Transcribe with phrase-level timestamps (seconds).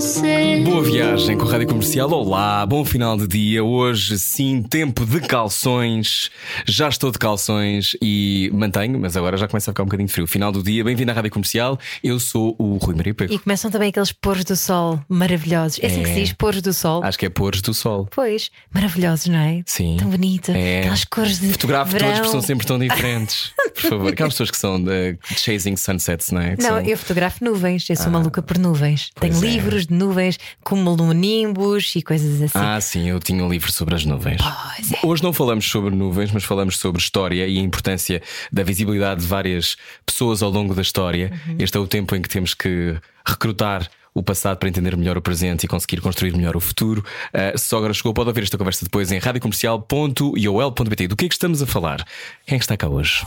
[0.00, 0.60] você.
[0.62, 2.10] Boa viagem com a Rádio Comercial.
[2.10, 3.64] Olá, bom final de dia.
[3.64, 6.30] Hoje, sim, tempo de calções.
[6.66, 10.26] Já estou de calções e mantenho, mas agora já começa a ficar um bocadinho frio.
[10.26, 11.78] Final do dia, bem-vindo à Rádio Comercial.
[12.04, 13.32] Eu sou o Rui Maria Pego.
[13.32, 15.78] E começam também aqueles pôres do sol maravilhosos.
[15.82, 16.14] É assim que É.
[16.14, 17.02] se diz pôres do sol.
[17.02, 18.06] Acho que é pores do sol.
[18.14, 19.62] Pois, maravilhosos, não é?
[19.64, 19.96] Sim.
[19.98, 20.50] Tão bonito.
[20.50, 20.80] É.
[20.80, 21.48] Aquelas cores de.
[21.52, 22.08] Fotografo verão.
[22.08, 23.50] todos porque são sempre tão diferentes.
[23.74, 26.54] Por favor, aquelas pessoas que são de chasing sunsets, não é?
[26.56, 29.10] Que Não, são- eu fotografo nuvens, eu sou maluca por nuvens.
[29.20, 29.40] Tenho é.
[29.40, 32.58] livros de nuvens, como nimbus e coisas assim.
[32.58, 34.40] Ah, sim, eu tinha um livro sobre as nuvens.
[34.40, 34.98] Pois é.
[35.02, 38.22] Hoje não falamos sobre nuvens, mas falamos sobre história e a importância
[38.52, 41.32] da visibilidade de várias pessoas ao longo da história.
[41.46, 41.56] Uhum.
[41.58, 45.22] Este é o tempo em que temos que recrutar o passado para entender melhor o
[45.22, 47.04] presente e conseguir construir melhor o futuro.
[47.28, 51.08] Uh, se só agora chegou, pode ouvir esta conversa depois em radiocomercial.iol.pt.
[51.08, 52.02] Do que é que estamos a falar?
[52.46, 53.26] Quem é que está cá hoje?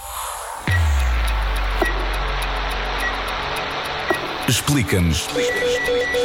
[4.47, 5.27] Explica-nos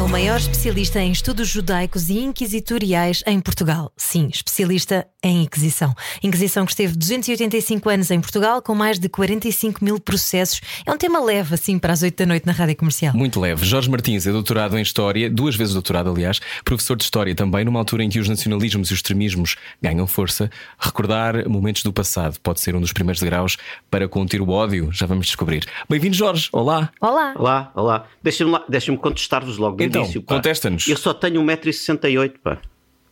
[0.00, 3.92] É o maior especialista em estudos judaicos e inquisitoriais em Portugal.
[3.98, 5.94] Sim, especialista em Inquisição.
[6.22, 10.62] Inquisição que esteve 285 anos em Portugal, com mais de 45 mil processos.
[10.86, 13.12] É um tema leve, assim, para as 8 da noite na rádio comercial.
[13.14, 13.62] Muito leve.
[13.66, 17.78] Jorge Martins é doutorado em História, duas vezes doutorado, aliás, professor de História também, numa
[17.78, 20.48] altura em que os nacionalismos e os extremismos ganham força.
[20.78, 23.58] Recordar momentos do passado pode ser um dos primeiros degraus
[23.90, 25.66] para conter o ódio, já vamos descobrir.
[25.90, 26.48] Bem-vindo, Jorge.
[26.54, 26.88] Olá.
[27.02, 27.34] Olá!
[27.36, 28.06] Olá, olá.
[28.22, 30.22] Deixem-me lá- deixem-me contestar-vos logo Então, início.
[30.22, 30.34] pá.
[30.36, 30.86] contesta-nos.
[30.88, 32.58] Eu só tenho 1,68m, pá.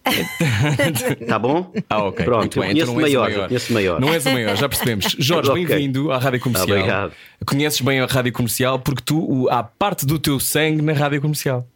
[1.29, 1.71] Tá bom?
[1.91, 2.25] Ah, ok.
[2.25, 2.71] Pronto, Muito bem.
[2.71, 3.49] eu Então não maior, maior.
[3.71, 4.01] maior.
[4.01, 5.15] Não és o maior, já percebemos.
[5.19, 5.67] Jorge, Ok.
[5.67, 6.77] bem-vindo à Rádio Comercial.
[6.79, 7.13] Obrigado.
[7.47, 11.67] Conheces bem a Rádio Comercial porque tu há parte do teu sangue na Rádio Comercial.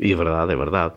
[0.00, 0.94] E é verdade, é verdade.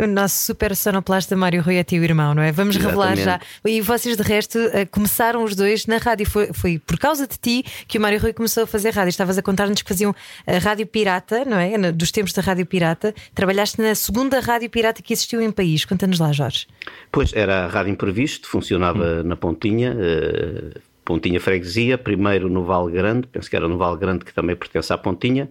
[0.00, 2.50] O nosso super sonoplasta Mário Rui é teu irmão, não é?
[2.50, 3.22] Vamos revelar já.
[3.22, 3.50] Exatamente.
[3.66, 6.24] E vocês, de resto, eh, começaram os dois na rádio.
[6.24, 9.10] Foi, foi por causa de ti que o Mário Rui começou a fazer rádio.
[9.10, 10.14] Estavas a contar-nos que faziam
[10.46, 11.92] a rádio pirata, não é?
[11.92, 13.14] Dos tempos da rádio pirata.
[13.34, 15.84] Trabalhaste na segunda rádio pirata que existiu em país.
[15.84, 16.66] Conta-nos lá, Jorge.
[17.12, 23.26] Pois era a Rádio Imprevisto, funcionava na Pontinha, eh, Pontinha Freguesia, primeiro no Val Grande,
[23.26, 25.46] penso que era no Val Grande que também pertence à Pontinha.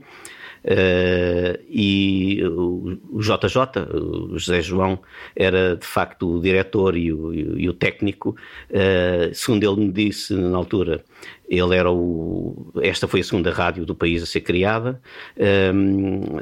[0.63, 3.57] Eh, e o, JJ,
[3.93, 4.99] o José João,
[5.35, 8.35] era de facto o diretor e o, e o- e o técnico.
[8.69, 11.03] eh, segundo ele me disse na altura,
[11.49, 12.71] ele era o.
[12.81, 15.01] Esta foi a segunda rádio do país a ser criada.
[15.35, 15.71] eh,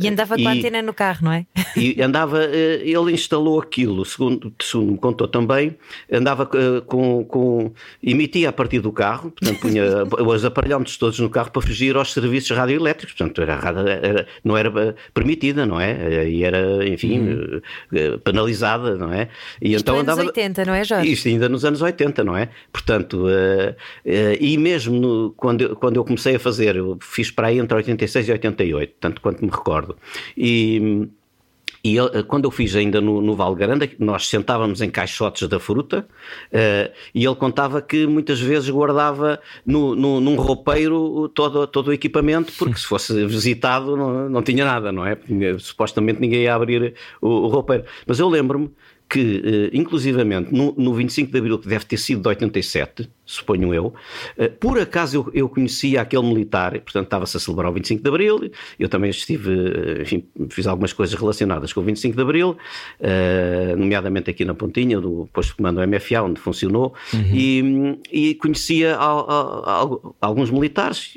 [0.01, 1.45] E andava com a antena no carro, não é?
[1.75, 5.75] e andava, eh, ele instalou aquilo, segundo, segundo me contou também,
[6.12, 7.72] andava eh, com, com.
[8.03, 9.84] emitia a partir do carro, portanto, punha
[10.28, 13.53] os aparelhómetros todos no carro para fugir aos serviços radioelétricos, portanto, era,
[14.03, 16.28] era- não era eh, permitida, não é?
[16.29, 17.62] E era, enfim,
[17.94, 19.29] eh, penalizada, não é?
[19.62, 21.12] E Isto é anos 80, não é, Jorge?
[21.12, 22.50] Isto ainda nos anos 80, não é?
[22.72, 23.75] Portanto, eh,
[24.06, 27.59] eh, e mesmo no- quando, eu, quando eu comecei a fazer, eu fiz para aí
[27.59, 29.96] entre 86 e 88, tanto quanto me recordo.
[30.38, 31.08] E.
[31.84, 35.57] E ele- quando eu fiz ainda no, no Val Grande, nós sentávamos em caixotes da
[35.59, 36.06] fruta
[36.52, 41.94] eh, e ele contava que muitas vezes guardava no, no- num roupeiro todo, todo o
[41.94, 45.18] equipamento, porque se fosse visitado não, não tinha nada, não é?
[45.59, 47.86] Supostamente ninguém ia abrir o, o roupeiro.
[48.06, 48.69] Mas eu lembro-me
[49.09, 53.73] que, eh, inclusivamente, no, no 25 de Abril, que deve ter sido de 87, suponho
[53.73, 53.94] eu,
[54.38, 58.09] eh, por acaso eu, eu conhecia aquele militar, portanto estava-se a celebrar o 25 de
[58.09, 62.57] Abril, eu também estive, eh, enfim, fiz algumas coisas relacionadas com o 25 de Abril,
[63.78, 66.94] nomeadamente aqui na Pontinha, do posto de comando MFA, onde funcionou,
[67.34, 71.13] e, e conhecia al- al- al- alguns militares,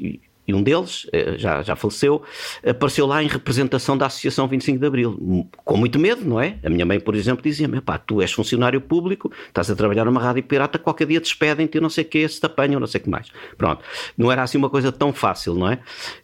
[0.50, 2.22] e, um deles, eh, já, já faleceu,
[2.66, 6.56] apareceu lá em representação da Associação 25 de Abril, com muito medo, não é?
[6.64, 10.20] A minha mãe, por exemplo, dizia-me: pá, tu és funcionário público, estás a trabalhar numa
[10.20, 13.04] rádio pirata, qualquer dia despedem-te não sei o que, se te apanham, não sei o
[13.04, 13.28] que mais.
[13.56, 13.82] Pronto,
[14.16, 15.78] não era assim uma coisa tão fácil, não é?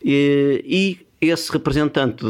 [0.05, 2.22] E, e esse representante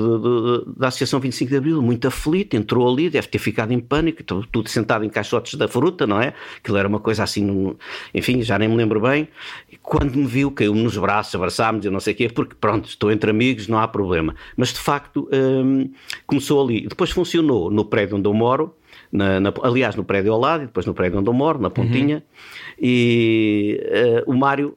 [0.76, 4.46] da Associação 25 de Abril, muito aflito, entrou ali, deve ter ficado em pânico, tu-
[4.50, 6.34] tudo sentado em caixotes da fruta, não é?
[6.58, 7.74] Aquilo era uma coisa assim,
[8.14, 9.28] enfim, já nem me lembro bem.
[9.88, 13.08] Quando me viu, caiu-me nos braços, abraçámos e não sei o quê, porque pronto, estou
[13.12, 14.34] entre amigos, não há problema.
[14.56, 15.88] Mas de facto, hum,
[16.26, 16.88] começou ali.
[16.88, 18.74] Depois funcionou no prédio onde eu moro,
[19.12, 21.70] na- na- aliás, no prédio ao lado e depois no prédio onde eu moro, na
[21.70, 22.24] Pontinha,
[22.80, 24.76] e eh, o Mário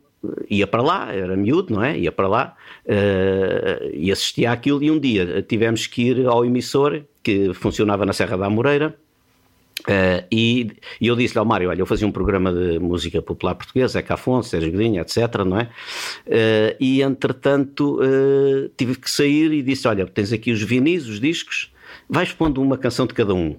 [0.50, 1.98] ia para lá, era miúdo, não é?
[1.98, 2.56] Ia para lá
[2.86, 4.84] eh, e assistia àquilo.
[4.84, 8.96] E um dia tivemos que ir ao emissor, que funcionava na Serra da Amoreira,
[9.82, 13.56] Uh, e, e, eu disse-lhe ao Mário: Olha, eu fazia um programa de música popular
[13.56, 15.18] portuguesa, Zeca Afonso, Sérgio Godinho, etc.
[15.46, 15.70] Não é?
[16.28, 21.20] Uh, e entretanto uh, tive que sair e disse: Olha, tens aqui os vinis, os
[21.20, 21.72] discos,
[22.10, 23.56] vais pondo uma canção de cada um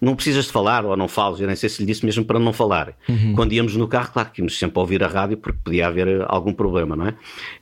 [0.00, 2.38] não precisas de falar ou não falas, eu nem sei se lhe disse mesmo para
[2.38, 2.94] não falar.
[3.08, 3.34] Uhum.
[3.34, 6.24] Quando íamos no carro, claro que íamos sempre a ouvir a rádio porque podia haver
[6.28, 7.14] algum problema, não é?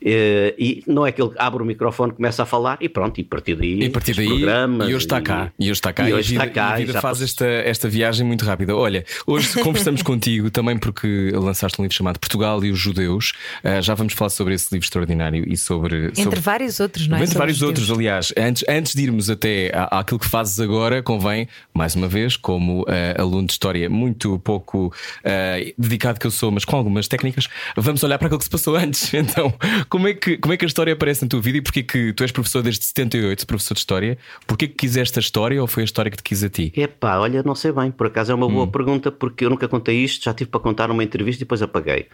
[0.04, 3.22] Eh, e não é que ele abre o microfone, começa a falar e pronto, e
[3.22, 3.82] a partir daí.
[3.82, 5.52] E a partir daí, programas, e hoje está cá.
[5.58, 6.08] E hoje está cá.
[6.08, 7.24] E, hoje e a vida, está cá, e a vida faz posso...
[7.24, 8.74] esta, esta viagem muito rápida.
[8.74, 13.32] Olha, hoje conversamos contigo também porque lançaste um livro chamado Portugal e os Judeus.
[13.64, 16.06] Uh, já vamos falar sobre esse livro extraordinário e sobre.
[16.08, 16.40] Entre sobre...
[16.40, 17.22] vários outros, não é?
[17.22, 18.32] Entre vários outros, aliás.
[18.36, 22.86] Antes, antes de irmos até àquilo que fazes agora, convém, mais uma vez, como uh,
[23.20, 28.02] aluno de história muito pouco uh, dedicado que eu sou, mas com algumas técnicas, vamos
[28.02, 29.12] olhar para aquilo que se passou antes.
[29.22, 29.54] Então,
[29.88, 32.12] como é que, como é que a história aparece na tua vida e porquê que
[32.12, 34.18] tu és professor desde 78, professor de história?
[34.46, 36.72] Porquê que quiseste a história ou foi a história que te quis a ti?
[36.76, 38.70] Epá, olha, não sei bem, por acaso é uma boa hum.
[38.70, 42.08] pergunta, porque eu nunca contei isto, já tive para contar numa entrevista e depois apaguei.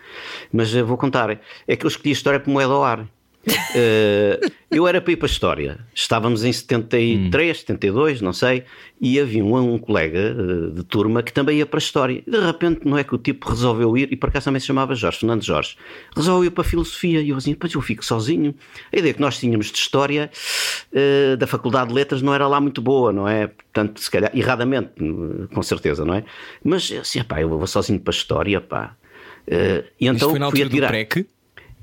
[0.52, 1.40] Mas uh, vou contar.
[1.66, 3.06] É que eu escolhi a história como moeda ao ar.
[3.48, 5.78] Uh, eu era para ir para a História.
[5.94, 7.60] Estávamos em 73, hum.
[7.60, 8.64] 72, não sei,
[9.00, 12.22] e havia um, um colega uh, de turma que também ia para a História.
[12.26, 14.94] De repente, não é que o tipo resolveu ir, e por acaso também se chamava
[14.94, 15.76] Jorge, Fernando Jorge,
[16.14, 17.20] resolveu ir para a Filosofia.
[17.20, 18.54] E eu assim, depois eu fico sozinho.
[18.92, 20.30] A ideia que nós tínhamos de História
[20.92, 23.46] uh, da Faculdade de Letras não era lá muito boa, não é?
[23.46, 24.90] Portanto, se calhar, erradamente,
[25.52, 26.24] com certeza, não é?
[26.62, 28.94] Mas assim, pá, eu vou sozinho para a História, pá.
[29.48, 30.90] e então Isto foi na fui atirar.
[30.90, 31.37] Do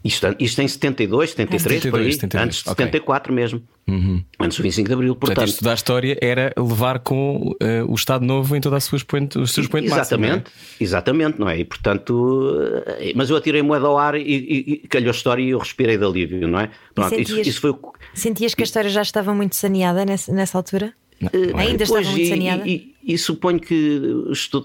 [0.06, 2.46] isto, isto em 72, 73, 72, por aí, 72.
[2.46, 2.86] antes de okay.
[2.86, 3.64] 74 mesmo.
[3.88, 4.24] Uhum.
[4.40, 5.36] Antes do 25 de Abril, portanto.
[5.36, 9.36] portanto estudar história era levar com uh, o Estado Novo em todas as suas pointes,
[9.36, 10.84] os seus pontos Exatamente, máximo, é?
[10.84, 11.60] exatamente, não é?
[11.60, 15.42] E portanto, uh, mas eu atirei moeda ao ar e, e, e calhou a história
[15.42, 16.70] e eu respirei de alívio, não é?
[16.94, 17.74] Pronto, sentias, isso, isso foi...
[18.14, 20.94] sentias que a história já estava muito saneada nessa, nessa altura?
[21.20, 22.68] Não, não Ainda estava muito saneada?
[22.68, 24.02] E, e, suponho que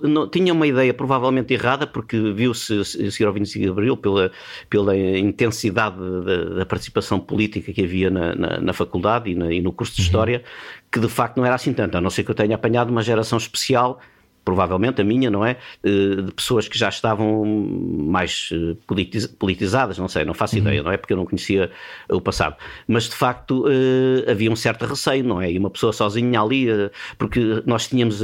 [0.02, 2.82] não, tinha uma ideia provavelmente errada, porque viu-se
[3.25, 4.32] ao 25 de Abril pela,
[4.69, 9.61] pela intensidade da, da participação política que havia na, na, na faculdade e, na, e,
[9.61, 10.06] no curso de uhum.
[10.06, 10.43] História,
[10.91, 13.02] que de facto não era assim tanto, a não ser que eu tenha apanhado uma
[13.02, 14.00] geração especial
[14.44, 15.56] provavelmente a minha, não é?
[15.84, 18.76] Eh, de pessoas que já estavam mais eh,
[19.38, 20.62] politizadas, não sei, não faço uhum.
[20.62, 20.96] ideia, não é?
[20.96, 21.70] Porque eu não conhecia
[22.08, 22.56] o passado.
[22.87, 25.50] Mas de facto eh, havia um certo receio, não é?
[25.50, 26.66] E uma pessoa sozinha ali,
[27.19, 28.22] porque nós tínhamos,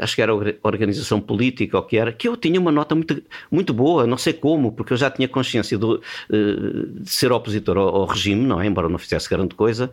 [0.00, 3.22] acho que era a organização política ou que era, que eu tinha uma nota muito,
[3.50, 6.00] muito boa, não sei como, porque eu já tinha consciência do,
[6.30, 8.66] de ser opositor ao, ao regime, não é?
[8.66, 9.92] Embora não fizesse grande coisa.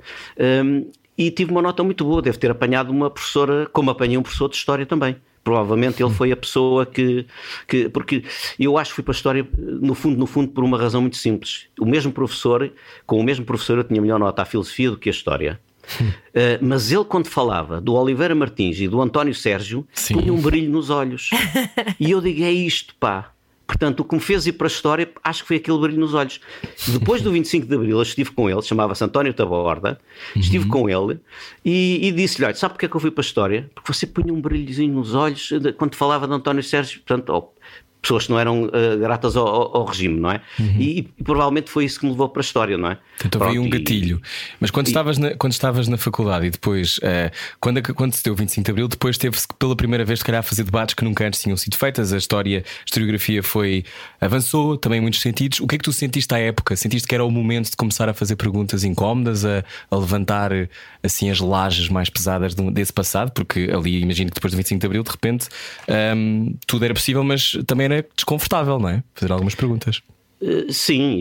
[1.18, 2.22] E tive uma nota muito boa.
[2.22, 5.16] Deve ter apanhado uma professora, como apanhei um professor de História também.
[5.44, 7.26] Provavelmente ele foi a pessoa que,
[7.68, 7.88] que.
[7.90, 8.24] Porque
[8.60, 11.16] eu acho que fui para a História, no fundo, no fundo, por uma razão muito
[11.16, 11.68] simples.
[11.80, 12.72] O mesmo professor,
[13.06, 15.60] com o mesmo professor, eu tinha melhor nota à filosofia do que a História.
[16.02, 20.16] Uh, mas ele, quando falava do Oliveira Martins e do António Sérgio, Sim.
[20.16, 21.30] punha um brilho nos olhos.
[21.98, 23.32] e eu digo: é isto, pá.
[23.68, 26.14] Portanto, o que me fez ir para a história, acho que foi aquele brilho nos
[26.14, 26.40] olhos.
[26.88, 30.00] Depois do 25 de Abril, eu estive com ele, chamava-se António Taborda,
[30.36, 30.72] estive uhum.
[30.72, 31.20] com ele
[31.66, 33.70] e, e disse-lhe: Olha, sabe porque é que eu fui para a história?
[33.76, 37.50] Porque você punha um brilhozinho nos olhos quando falava de António Sérgio, portanto,
[38.02, 40.42] pessoas que não eram uh, gratas ao, ao, regime, não é?
[40.60, 40.76] Uhum.
[40.80, 42.98] E, e, provavelmente foi isso que me levou para a história, não é?
[43.26, 44.22] Então veio um gatilho.
[44.60, 44.90] Mas quando, e...
[44.90, 48.64] estavas na, quando estavas na faculdade e depois, uh, quando, quando se deu o 25
[48.64, 51.42] de Abril, depois teve-se pela primeira vez, se calhar, a fazer debates que nunca antes
[51.42, 52.14] tinham sido feitas.
[52.14, 53.84] A história, a historiografia foi,
[54.22, 55.60] avançou também em muitos sentidos.
[55.60, 56.76] O que é que tu sentiste à época?
[56.76, 60.52] Sentiste que era o momento de começar a fazer perguntas incómodas, a, a levantar
[61.04, 63.32] assim as lajes mais pesadas desse passado?
[63.32, 65.48] Porque ali, imagino que depois do 25 de Abril, de repente,
[65.88, 69.04] um, ehm, tudo era possível, mas também era desconfortável, não é?
[69.14, 70.02] Fazer algumas perguntas.
[70.40, 71.20] Eh, sim,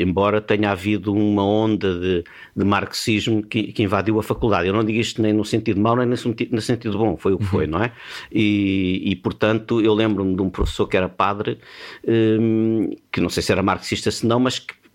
[0.00, 2.24] embora tenha havido uma onda de,
[2.56, 4.66] de marxismo que, que, invadiu a faculdade.
[4.66, 7.34] Eu não digo isto nem no sentido mau, nem no sentido, no sentido bom, foi
[7.34, 7.50] o que uhum.
[7.50, 7.92] foi, não é?
[8.32, 11.58] E, e portanto, eu lembro-me de um professor que era padre,
[12.06, 14.85] um, eh, que não sei se era marxista se não, mas que eh,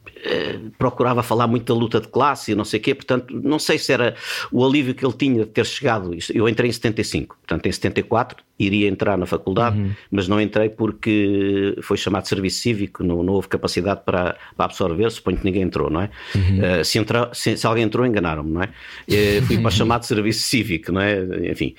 [0.78, 3.78] procurava falar muito da luta de classe e não sei o quê, portanto, não sei
[3.78, 4.16] se era
[4.52, 6.12] o alívio que ele tinha de ter chegado.
[6.34, 9.92] Eu entrei em 75, portanto, em 74 iria entrar na faculdade, uhum.
[10.12, 14.66] mas não entrei porque foi chamado de serviço cívico, não, não houve capacidade para, para,
[14.66, 16.10] absorver, suponho que ninguém entrou, não é?
[16.36, 16.82] Uhum.
[16.82, 18.70] Uh, se, entra, se, se, alguém entrou, enganaram-me, não é?
[19.10, 21.24] Uh, fui para chamado de serviço cívico, não é?
[21.50, 21.76] Enfim.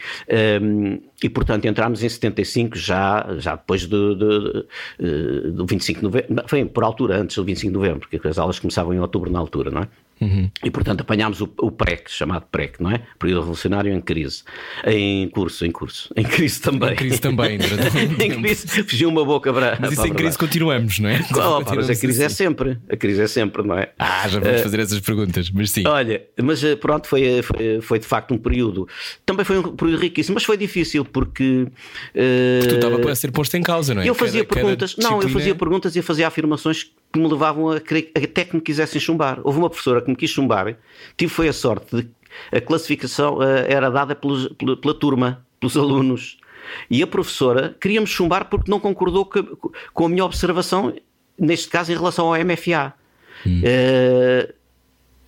[0.61, 4.67] Um, e portanto entramos em 75, já, já depois do, do,
[5.53, 8.59] do 25 de novembro, foi por altura, antes do 25 de novembro, porque as aulas
[8.59, 9.89] começavam em outubro na altura, não é?
[10.23, 10.51] Uhum.
[10.65, 13.01] E, portanto, apanhámos o, o PREC, chamado PREC, não é?
[13.19, 14.45] Período Revolucionário em crise.
[14.87, 16.13] Em curso, em curso.
[16.17, 16.93] Em crise também.
[16.93, 17.57] Em crise também,
[18.21, 19.77] Em crise, fugiu uma boca para.
[19.81, 21.21] Mas isso em crise continuamos, não é?
[21.33, 22.37] Oh, pá, mas a crise é assim.
[22.37, 22.79] sempre.
[22.89, 23.91] A crise é sempre, não é?
[23.99, 25.87] Ah, já vamos fazer essas perguntas, mas sim.
[25.87, 28.87] Olha, mas eh, pronto, foi, foi, foi de facto um período.
[29.27, 31.67] Também foi um período riquíssimo, mas foi difícil porque.
[32.15, 34.09] eh, Tu estava a ser posto em causa, não é?
[34.09, 37.71] eu fazia Cada- cada perguntas, não, eu fazia perguntas e fazia afirmações que me levavam
[37.71, 39.41] a querer até que me quisessem chumbar.
[39.45, 40.77] Houve uma professora que me quis chumbar,
[41.17, 42.09] tive foi a sorte de
[42.51, 46.39] a classificação eh, era dada pelos- pela, pela turma, pelos alunos.
[46.89, 50.95] E a professora queria-me chumbar porque não concordou co- com a minha observação,
[51.39, 52.95] neste caso em relação ao MFA.
[53.65, 54.55] Eh,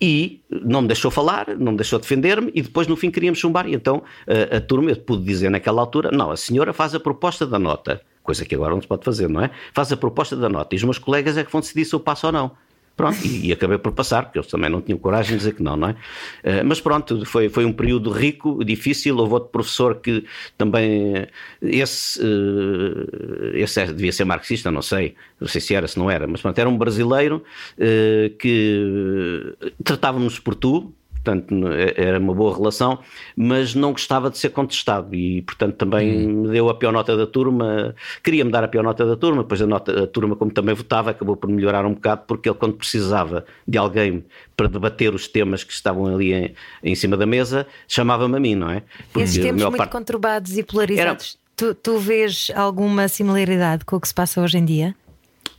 [0.01, 3.67] e não me deixou falar, não me deixou defender-me e depois no fim queríamos chumbar.
[3.67, 4.03] E então
[4.51, 7.57] a, a turma, eu pude dizer naquela altura: não, a senhora faz a proposta da
[7.59, 9.51] nota, coisa que agora não se pode fazer, não é?
[9.73, 11.99] Faz a proposta da nota e os meus colegas é que vão decidir se eu
[11.99, 12.51] passo ou não.
[12.97, 15.61] Pronto, e, e acabei por passar, porque eles também não tinham coragem de dizer que
[15.61, 15.95] não, não é?
[16.41, 19.17] Eh, mas pronto, foi, foi um período rico, difícil.
[19.17, 20.23] Houve outro professor que
[20.57, 21.13] também.
[21.17, 21.27] eh,
[21.61, 26.09] Esse, eh, esse é- devia ser marxista, não sei, não sei se era, se não
[26.09, 27.43] era, mas pronto, era um brasileiro
[27.77, 29.53] eh, que
[29.83, 30.93] tratávamos por tu,
[31.25, 31.67] portanto n-
[31.97, 32.99] era uma boa relação,
[33.35, 37.25] mas não gostava de ser contestado e, portanto, também me deu a pior nota da
[37.25, 37.95] turma.
[38.23, 41.09] Queria-me dar a pior nota da turma, depois a, nota, a turma, como também votava,
[41.09, 44.23] acabou por melhorar um bocado, porque ele, quando precisava de alguém
[44.55, 46.53] para debater os temas que estavam ali em,
[46.83, 48.83] em cima da mesa, chamava-me a mim, não é?
[49.17, 51.37] Esses a tempos muito parte- conturbados e polarizados.
[51.55, 54.93] Tu, tu vês alguma similaridade com o que se passa hoje em dia?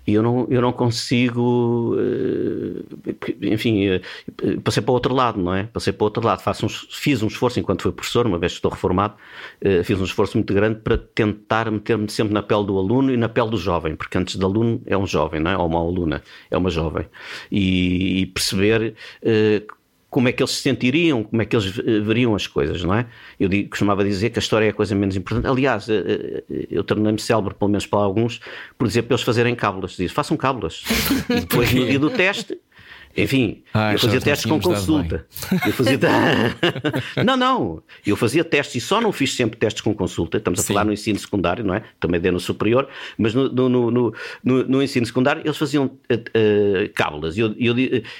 [0.07, 4.01] E eu não, eu não consigo, eh, enfim, eh,
[4.63, 5.65] passei para o outro lado, não é?
[5.65, 6.41] Passei para o outro lado.
[6.43, 9.15] Faço um, fiz um esforço enquanto fui professor, uma vez que estou reformado,
[9.61, 13.17] eh, fiz um esforço muito grande para tentar meter-me sempre na pele do aluno e
[13.17, 15.59] na pele do jovem, porque antes de aluno é um jovem, não é?
[15.59, 17.07] Ou uma aluna é uma jovem.
[17.51, 18.95] E, e perceber
[20.17, 22.95] como é que eles se sentiriam, como é que eles eh, veriam as coisas, não
[22.95, 23.05] é?
[23.39, 25.47] Eu digo- costumava dizer que a história é a coisa menos importante.
[25.47, 28.41] Aliás, eh, eh, eu tornei-me célebre, pelo menos para alguns,
[28.79, 29.95] por dizer para eles fazerem cábulas.
[29.95, 30.85] Diz, façam cábulas.
[31.29, 32.57] E depois, no dia do teste,
[33.17, 35.27] enfim, Ah, eu fazia já testes com consulta.
[35.67, 35.99] Eu fazia...
[37.25, 37.83] não, não.
[38.07, 40.39] Eu fazia testes e só não fiz sempre testes com consulta.
[40.39, 40.69] Estamos a Sim.
[40.69, 41.83] falar no ensino secundário, não é?
[41.99, 45.91] Também dei no superior, mas no, no, no, no- no- no ensino secundário eles faziam
[46.09, 47.37] eh, eh, cábulas.
[47.37, 47.75] E eu, eu,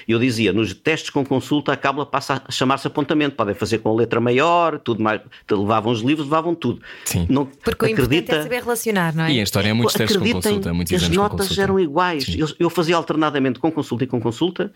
[0.07, 3.35] eu dizia, nos testes com consulta, a cábula passa a chamar-se apontamento.
[3.35, 5.21] Podem fazer com letra maior, tudo mais.
[5.49, 6.81] Levavam os livros, levavam tudo.
[7.05, 7.25] Sim.
[7.29, 9.31] Não, Porque o importante acredita, é saber relacionar, não é?
[9.31, 11.61] E em história é muitos testes com consulta, muitos as notas consulta.
[11.61, 12.35] eram iguais.
[12.37, 14.71] Eu, eu fazia alternadamente com consulta e com consulta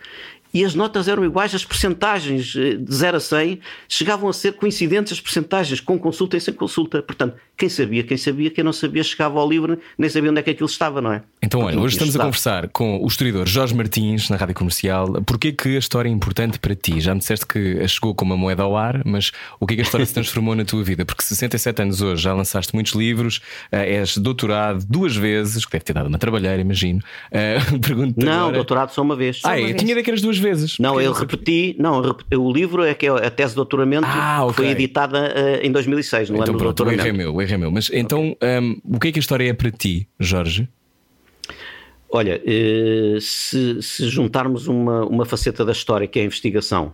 [0.54, 1.56] e as notas eram iguais.
[1.56, 6.38] As percentagens eh, de 0 a 100 chegavam a ser coincidentes as percentagens com consulta
[6.38, 7.02] e sem consulta.
[7.02, 10.44] Portanto, quem sabia, quem sabia, quem não sabia chegava ao livro, nem sabia onde é
[10.44, 11.22] que aquilo estava, não é?
[11.42, 15.22] Então, olha, hoje estamos a conversar com o historiador Jorge Martins na Rádio Comercial.
[15.24, 17.00] Porquê que a história é importante para ti?
[17.00, 19.82] Já me disseste que chegou como uma moeda ao ar, mas o que é que
[19.82, 21.06] a história se transformou na tua vida?
[21.06, 23.42] Porque 67 anos hoje, já lançaste muitos livros,
[23.72, 27.00] eh, és doutorado duas vezes, que deve ter dado uma trabalheira, imagino.
[27.32, 28.56] Eh, Pergunto-te Não, agora...
[28.56, 29.40] doutorado só uma vez.
[29.44, 29.76] Ah, uma é, vez.
[29.76, 30.78] tinha ideia que eras duas vezes.
[30.80, 34.08] Não, eu repeti, não, eu repeti- o livro é que é a tese de doutoramento
[34.10, 34.54] Ah, ok.
[34.56, 37.42] foi editada eh, em 2006, no Então ano do pronto, o erro é meu, o
[37.42, 37.72] erro é meu.
[37.72, 40.68] Mas então, hum, o que é que a história é para ti, Jorge?
[42.10, 46.94] Olha, eh, se, se juntarmos uma, uma faceta da história que é a investigação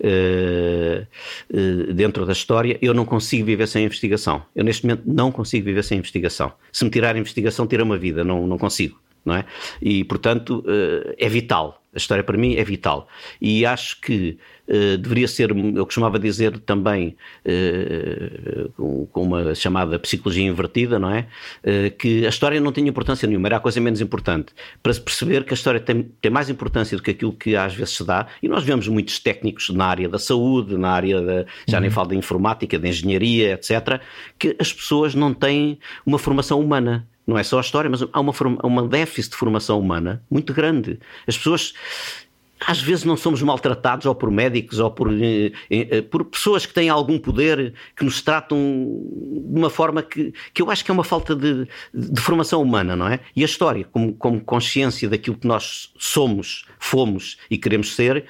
[0.00, 1.06] eh,
[1.52, 4.42] eh, dentro da história, eu não consigo viver sem investigação.
[4.56, 6.52] Eu neste momento não consigo viver sem investigação.
[6.72, 8.98] Se me tirar a investigação, tira uma vida, não, não consigo.
[9.24, 9.44] Não é?
[9.80, 11.80] E portanto eh, é vital.
[11.94, 13.06] A história para mim é vital.
[13.40, 19.96] E acho que eh, deveria ser, eu costumava dizer também, eh, com, com uma chamada
[20.00, 21.28] psicologia invertida, não é?
[21.96, 24.52] Que a história não tinha importância nenhuma, era a coisa menos importante.
[24.82, 27.72] Para se perceber que a história tem, tem mais importância do que aquilo que às
[27.74, 31.46] vezes se dá, e nós vemos muitos técnicos na área da saúde, na área da,
[31.66, 34.00] já nem falo da informática, da engenharia, etc.,
[34.36, 37.06] que as pessoas não têm uma formação humana.
[37.26, 40.98] Não é só a história, mas há uma, uma déficit de formação humana muito grande.
[41.26, 41.72] As pessoas
[42.66, 46.72] às vezes não somos maltratados ou por médicos ou por, eh, eh, por pessoas que
[46.72, 50.94] têm algum poder que nos tratam de uma forma que, que eu acho que é
[50.94, 53.20] uma falta de, de formação humana, não é?
[53.36, 58.24] E a história, como, como consciência daquilo que nós somos, fomos e queremos ser,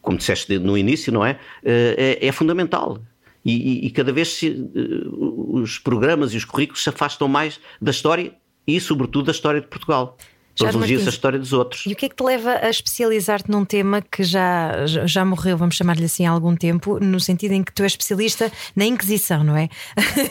[0.00, 1.38] como disseste no início, não é?
[1.64, 3.00] Eh, É, é fundamental.
[3.44, 7.90] E, e- cada vez se, eh, os programas e os currículos se afastam mais da
[7.90, 8.34] história
[8.66, 10.16] e, sobretudo, da história de Portugal.
[10.58, 11.86] privilegia-se a história dos outros.
[11.86, 15.56] E o que é que te leva a especializar-te num tema que já, já morreu,
[15.56, 19.42] vamos chamar-lhe assim, há algum tempo, no sentido em que tu és especialista na Inquisição,
[19.42, 19.68] não é?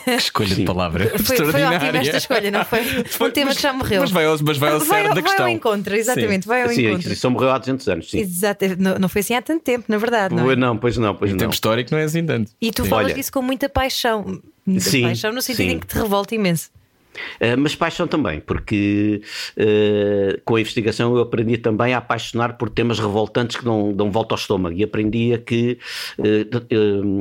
[0.04, 1.10] Que escolha de palavra.
[1.18, 2.80] Foi, foi ótima esta escolha, não foi?
[3.20, 4.00] Um tema mas, que já morreu.
[4.02, 5.44] Mas vai ao, mas vai ao vai, cerne da questão.
[5.44, 6.48] Vai ao encontro, exatamente, Sim.
[6.48, 7.00] vai ao Sim, a encontro.
[7.00, 8.20] Inquisição morreu há 200 anos, sim.
[8.20, 10.34] Exato, não, não foi assim há tanto tempo, na verdade.
[10.34, 10.54] Não, é?
[10.54, 11.38] Não, pois não, pois Em não.
[11.38, 12.52] tempo histórico não é assim tanto.
[12.60, 13.14] E tu falas Olha.
[13.14, 14.40] disso com muita paixão.
[14.64, 15.74] Muita Sim, paixão no sentido sim.
[15.74, 16.70] em que te revolta imenso.
[17.40, 19.22] Uh, mas paixão também, porque
[19.56, 24.10] uh, com a investigação eu aprendi também a apaixonar por temas revoltantes que dão, dão
[24.10, 24.76] volta ao estômago.
[24.76, 25.78] E aprendia que
[26.18, 26.24] uh,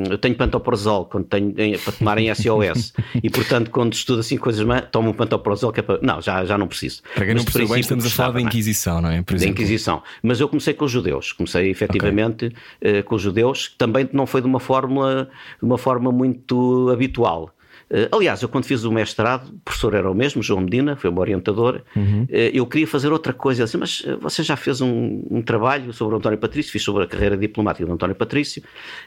[0.09, 2.93] eu tenho pantoprazol quando tenho, em- para tomar em SOS.
[3.21, 5.99] e portanto, quando estudo assim coisas, tomo um pantoprazol que é para.
[6.01, 7.01] Não, já, já não preciso.
[7.15, 8.43] Para quem Mas não de percebeu bem, estamos a falar da é?
[8.43, 9.21] Inquisição, não é?
[9.21, 9.45] Por da.
[9.45, 10.03] Inquisição.
[10.21, 14.25] Mas eu comecei com os judeus, comecei efetivamente eh, com os judeus, que também não
[14.25, 15.29] foi de uma forma,
[15.59, 17.53] de uma forma muito habitual.
[17.91, 21.09] Eh, aliás, eu quando fiz o mestrado, o professor era o mesmo, João Medina, foi
[21.09, 21.81] o meu orientador.
[22.29, 23.61] Eh, eu queria fazer outra coisa.
[23.61, 26.83] Ele disse, mas eh, você já fez um, um trabalho sobre o António Patrício, fiz
[26.83, 28.61] sobre a carreira diplomática do António Patrício.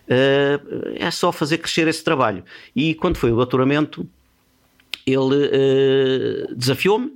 [0.09, 2.43] É só fazer crescer esse trabalho.
[2.75, 4.07] E quando foi o doutoramento,
[5.07, 7.13] ele desafiou-me,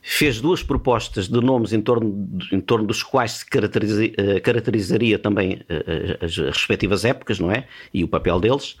[0.00, 5.60] fez duas propostas de nomes em torno, em torno dos quais se caracteriza- caracterizaria também
[6.20, 7.66] as respectivas épocas, não é?
[7.92, 8.76] E o papel deles.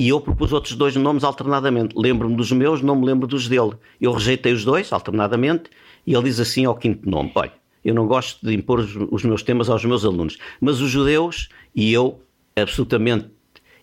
[0.00, 1.94] E eu propus outros dois nomes alternadamente.
[1.94, 3.72] Lembro-me dos meus, não me lembro dos dele.
[4.00, 5.64] Eu rejeitei os dois alternadamente
[6.06, 7.52] e ele diz assim ao quinto nome: Olha,
[7.84, 11.50] eu não gosto de impor os, os meus temas aos meus alunos, mas os judeus,
[11.76, 12.18] e eu,
[12.56, 13.28] absolutamente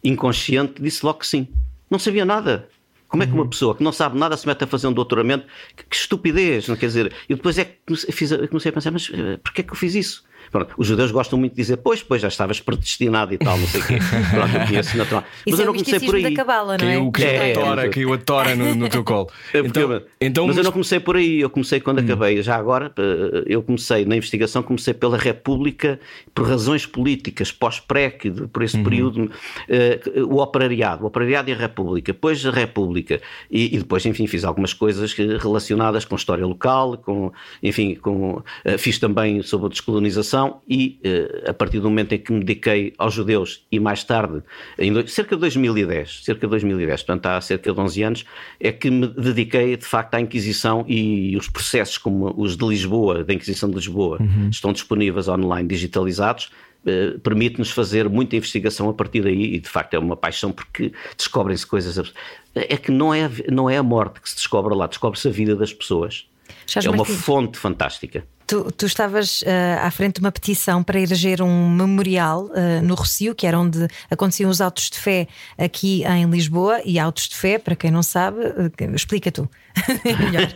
[0.03, 1.47] inconsciente, disse logo que sim.
[1.87, 2.67] Não sabia nada.
[3.07, 5.45] Como é que uma pessoa que não sabe nada se mete a fazer um doutoramento?
[5.75, 7.13] Que, que estupidez, não quer dizer?
[7.29, 9.71] E depois é que comecei, fiz a- comecei a pensar, mas eh, porquê é que
[9.71, 10.23] eu fiz isso?
[10.51, 13.67] Pronto, os judeus gostam muito de dizer, pois, pois, já estavas predestinado e tal, não
[13.67, 13.97] sei o quê.
[14.31, 15.23] Pronto, eu conheço natural.
[15.45, 16.33] Mas Isso eu é não comecei por misticismo da aí.
[16.35, 16.91] cabala, não é?
[16.91, 17.89] Caiu, caiu É, a tora, é.
[17.89, 19.27] caiu a tora no, no teu colo.
[19.53, 22.41] É, Então, então, mas eu não comecei por aí, eu comecei quando acabei.
[22.41, 25.99] Já agora, eh, eu comecei na investigação, comecei pela República
[26.33, 29.31] por razões políticas, pós-PREC, por esse período,
[29.69, 34.27] eh, o operariado, o operariado e a República, depois a República, e, e depois, enfim,
[34.27, 37.31] fiz algumas coisas relacionadas com história local, com,
[37.63, 40.36] enfim, com, eh, fiz também sobre a descolonização
[40.67, 44.41] e eh, a partir do momento em que me dediquei aos judeus e mais tarde,
[44.77, 48.25] em do- cerca de 2010, cerca de 2010, portanto há cerca de 11 anos,
[48.59, 53.23] é que me dediquei de facto à Inquisição e os processos como os de Lisboa,
[53.23, 54.19] da Inquisição de Lisboa,
[54.51, 56.49] estão disponíveis online, digitalizados,
[56.85, 60.91] eh, permite-nos fazer muita investigação a partir daí e de facto é uma paixão porque
[61.17, 62.13] descobrem-se coisas.
[62.55, 65.55] É que não é, não é a morte que se descobre lá, descobre-se a vida
[65.55, 66.25] das pessoas.
[66.65, 67.17] Jorge é uma Martins.
[67.21, 68.25] fonte fantástica.
[68.47, 72.95] Tu, tu estavas ah, à frente de uma petição para eleger um memorial ah, no
[72.95, 76.81] Rocio, que era onde aconteciam os autos de fé aqui em Lisboa.
[76.85, 79.49] E autos de fé, para quem não sabe, ah, explica tu.
[80.05, 80.47] Melhor.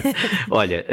[0.50, 0.86] Olha,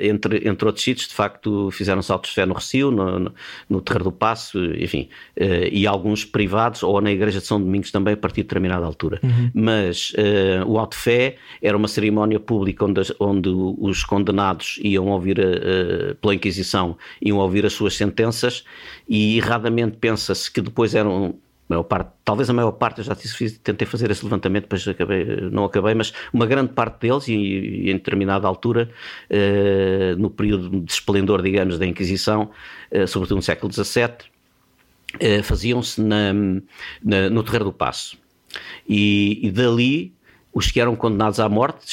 [0.00, 3.34] entre, entre outros sítios, de facto, fizeram-se autos de fé no Recio, no, no,
[3.68, 5.10] no Terreiro do Passo, enfim,
[5.70, 9.20] e alguns privados, ou na Igreja de São Domingos também, a partir de determinada altura.
[9.52, 15.08] Mas eh, o auto de fé era uma cerimónia pública onde, onde os condenados iam
[15.08, 18.64] ouvir, eh, pela Inquisição, iam ouvir as suas sentenças,
[19.08, 23.16] e erradamente pensa-se que depois eram maior parte, talvez a maior parte, eu já
[23.62, 27.90] tentei fazer esse levantamento, depois acabei, não acabei, mas uma grande parte deles, e, e
[27.90, 28.88] em determinada altura,
[29.28, 32.50] eh, no período de esplendor, digamos, da Inquisição,
[32.90, 34.30] eh, sobretudo no século XVII,
[35.18, 38.16] eh, faziam-se no Terreiro do Passo.
[38.88, 40.14] E, e dali,
[40.56, 41.84] os que eram condenados à morte,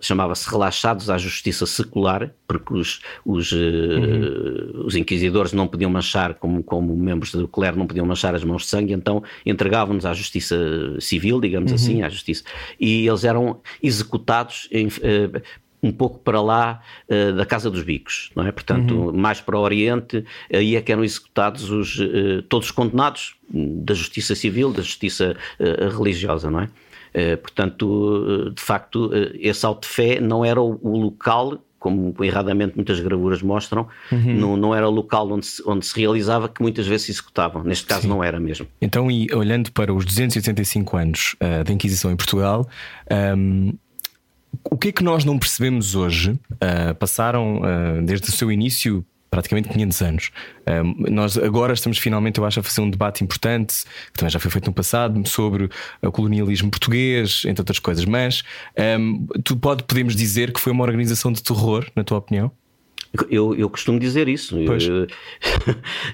[0.00, 6.62] chamava-se relaxados à justiça secular, porque os, os, eh, os inquisidores não podiam manchar, como,
[6.62, 10.56] como membros do clero, não podiam manchar as mãos de sangue, então entregavam-nos à justiça
[10.98, 12.42] civil, digamos assim, à justiça,
[12.80, 15.42] e eles eram executados em, eh,
[15.82, 18.50] um pouco para lá eh, da Casa dos Bicos, não é?
[18.50, 23.36] Portanto, mais para o Oriente, aí é que eram executados os, eh, todos os condenados
[23.50, 26.68] da justiça civil, da justiça eh, religiosa, não é?
[27.16, 32.14] Eh, portanto, eh, de facto, eh, esse auto de fé não era o, local, como
[32.22, 36.60] erradamente muitas gravuras mostram, não, não era o local onde se, onde se realizava que
[36.60, 37.64] muitas vezes se executavam.
[37.64, 38.66] Neste caso, não era mesmo.
[38.82, 42.68] Então, e olhando para os 285 anos ah, da Inquisição em Portugal,
[43.10, 43.72] ahm,
[44.64, 46.38] o que é que nós não percebemos hoje?
[46.60, 49.02] Ah, passaram ah, desde o seu início
[49.36, 50.30] praticamente 500 anos.
[50.66, 54.38] Ahm, nós agora estamos finalmente, eu acho, a fazer um debate importante, que também já
[54.38, 55.68] foi feito no passado, sobre
[56.02, 58.04] o colonialismo português, entre outras coisas.
[58.04, 58.42] Mas
[58.78, 62.50] ahm, tu pode, podemos dizer que foi uma organização de terror, na tua opinião?
[63.30, 64.58] Eu, eu costumo dizer isso.
[64.58, 65.06] Eu-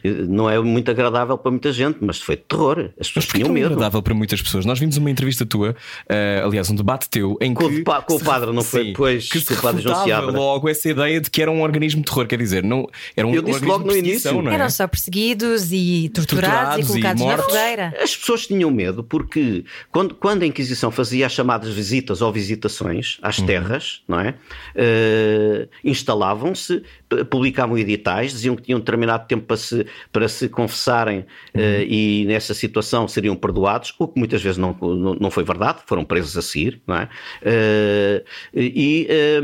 [0.29, 2.91] não é muito agradável para muita gente, mas foi terror.
[2.99, 3.67] As pessoas Mas tinham é medo.
[3.67, 4.65] agradável para muitas pessoas?
[4.65, 5.75] Nós vimos uma entrevista tua,
[6.09, 7.83] eh, aliás, um debate teu, em Com o que.
[7.83, 8.85] pa- com o se- padre, não foi?
[8.87, 10.31] Sim, Pois, que se com o padre João Seabra.
[10.31, 12.27] logo essa ideia de que era um organismo de terror.
[12.27, 14.41] Quer dizer, não, era um Eu disse logo no início.
[14.41, 14.55] não é?
[14.55, 17.47] Eram só perseguidos e torturados, Torturados e e colocados na mortos.
[17.47, 17.95] fogueira.
[18.01, 23.19] As pessoas tinham medo porque quando, quando a Inquisição fazia as chamadas visitas ou visitações
[23.23, 23.47] às Uhum.
[23.47, 24.35] terras, não é?
[24.77, 26.72] Eh, instalavam-se,
[27.09, 31.87] p- publicavam editais, diziam que tinham determinado tempo para se, para se confessarem eh, Uhum.
[31.89, 36.05] e nessa situação seriam perdoados, o que muitas vezes não, não, não foi verdade, foram
[36.05, 37.09] presos a seguir, não é?
[37.43, 39.41] Eh, e eh,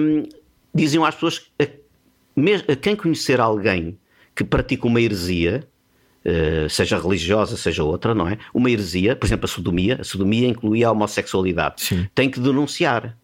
[0.74, 1.68] diziam às pessoas que a-
[2.36, 3.98] mes- a quem conhecer alguém
[4.34, 5.66] que pratica uma heresia,
[6.24, 8.38] eh, seja religiosa, seja outra, não é?
[8.54, 12.06] Uma heresia, por exemplo, a sodomia, a sodomia incluía a homossexualidade, Sim.
[12.14, 13.16] tem que denunciar.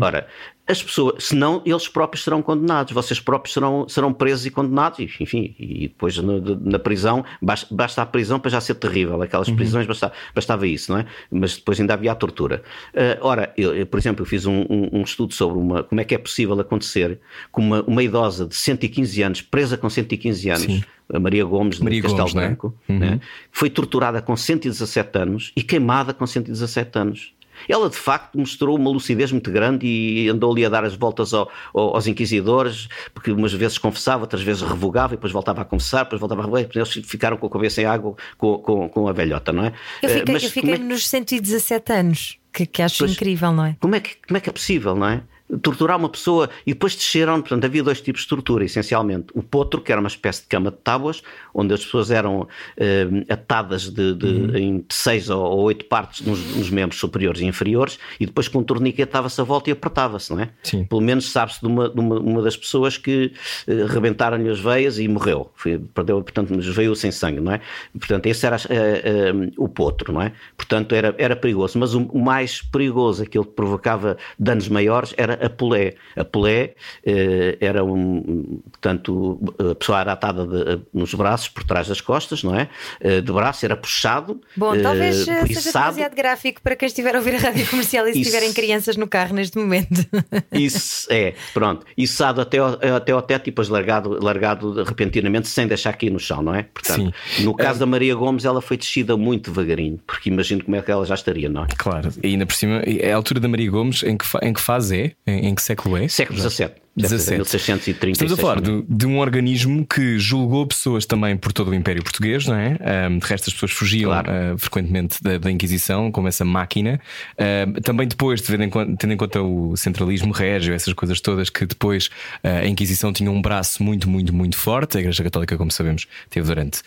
[0.00, 0.26] Ora,
[0.68, 5.54] as pessoas, senão eles próprios serão condenados, vocês próprios serão, serão presos e condenados, enfim,
[5.58, 9.48] e depois no- de- na prisão, basta, basta a prisão para já ser terrível, aquelas
[9.50, 11.06] prisões basta- bastava isso, não é?
[11.30, 12.62] Mas depois ainda havia a tortura.
[12.94, 16.00] Eh, ora, eu, eu, por exemplo, eu fiz um, um- um estudo sobre uma, como
[16.00, 17.18] é que é possível acontecer
[17.50, 20.82] com uma, uma idosa de 115 anos, presa com 115 anos, Sim.
[21.12, 22.46] a Maria Gomes de Maria Castelo Gomes, não é?
[22.46, 23.20] Branco, né?
[23.50, 27.32] foi torturada com 117 anos e queimada com 117 anos.
[27.68, 31.32] Ela de facto mostrou uma lucidez muito grande e andou ali a dar as voltas
[31.32, 35.64] ao- ao- aos inquisidores, porque umas vezes confessava, outras vezes revogava e depois voltava a
[35.64, 38.88] confessar, depois voltava a revogar, e eles ficaram com a cabeça em água com, com,
[38.88, 39.72] com a velhota, não é?
[40.02, 43.12] Eu Eh, fiquei, mas eu como é fiquei nos 117 anos, que, que acho Pois.
[43.12, 43.76] incrível, não é?
[43.80, 45.22] como é, que, como é que é possível, não é?
[45.62, 49.28] Torturar uma pessoa e depois desceram, portanto, havia dois tipos de tortura, essencialmente.
[49.34, 51.22] O potro, que era uma espécie de cama de tábuas,
[51.54, 54.56] onde as pessoas eram eh, atadas de, de- Uhum.
[54.56, 58.58] em seis ou, ou oito partes nos, nos membros superiores e inferiores, e depois com
[58.58, 60.50] um torniquete estava-se a volta e apertava-se, não é?
[60.62, 60.84] Sim.
[60.84, 63.32] Pelo menos sabe-se de uma, de uma, uma das pessoas que
[63.66, 65.50] eh, rebentaram-lhe as veias e morreu.
[65.54, 67.60] Foi- perdeu, portanto, veio sem sangue, não é?
[67.98, 70.32] Portanto, esse era eh, eh, o potro, não é?
[70.56, 71.78] Portanto, era, era perigoso.
[71.78, 75.94] Mas o, o mais perigoso, aquele que provocava danos maiores, era a polé.
[76.16, 76.74] A polé
[77.04, 79.38] eh, era um, portanto,
[79.70, 82.68] a pessoa era atada de- nos braços, por trás das costas, não é?
[83.00, 84.40] Eh, de braço, era puxado.
[84.56, 88.06] Bom, eh, talvez eh, seja demasiado gráfico para quem estiver a ouvir a rádio comercial
[88.08, 88.30] e se Isso.
[88.30, 90.04] tiverem crianças no carro neste momento.
[90.52, 91.86] Isso é, pronto.
[91.96, 96.18] Içado até ao, até ao teto e depois largado, largado repentinamente sem deixar cair no
[96.18, 96.62] chão, não é?
[96.64, 97.44] Portanto, Sim.
[97.44, 100.90] no caso da Maria Gomes, ela foi descida muito devagarinho, porque imagino como é que
[100.90, 101.68] ela já estaria, não é?
[101.76, 104.60] Claro, e ainda por cima, é a altura da Maria Gomes, em que, em que
[104.60, 104.96] fase
[105.26, 105.27] é?
[105.28, 106.08] Em, em que século é?
[106.08, 106.70] Século XVII.
[106.96, 107.38] 17.
[107.38, 108.12] 1636.
[108.12, 112.02] Estamos a falar de, de um organismo que julgou pessoas também por todo o Império
[112.02, 112.76] Português, não é?
[112.80, 114.30] Ahm, de resto, as pessoas fugiam Claro.
[114.30, 116.98] ah, frequentemente da, da Inquisição, como essa máquina.
[117.38, 121.50] Ahm, também depois, tendo em, conta, tendo em conta o centralismo régio, essas coisas todas,
[121.50, 122.08] que depois
[122.42, 124.96] ah, a Inquisição tinha um braço muito, muito, muito forte.
[124.96, 126.80] A Igreja Católica, como sabemos, teve durante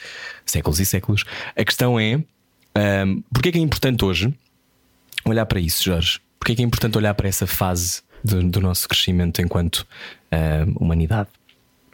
[0.45, 1.23] séculos e séculos.
[1.55, 2.19] A questão é:
[2.75, 4.33] ahm, porquê é que é importante hoje
[5.23, 6.19] olhar para isso, Jorge?
[6.39, 9.85] Porquê é que é importante olhar para essa fase do, do nosso crescimento enquanto
[10.31, 11.29] ah, humanidade?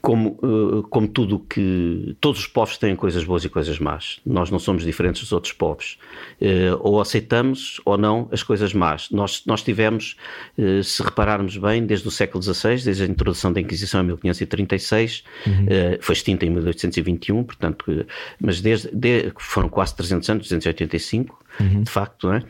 [0.01, 2.15] Como, eh, como tudo que.
[2.21, 4.19] Todos os povos têm coisas boas e coisas más.
[4.25, 5.97] Nós não somos diferentes dos outros povos.
[6.39, 9.09] Eh, ou aceitamos ou não as coisas más.
[9.11, 10.15] Nós, nós tivemos,
[10.57, 15.23] eh, se repararmos bem, desde o século XVI, desde a introdução da Inquisição em 1536,
[15.67, 18.05] eh, foi extinta em 1821, portanto,
[18.39, 21.43] mas desde, de- foram quase 300 anos, 285,
[21.83, 22.43] de facto, não é?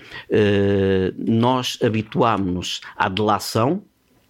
[1.18, 3.82] Nós habituámos-nos à delação.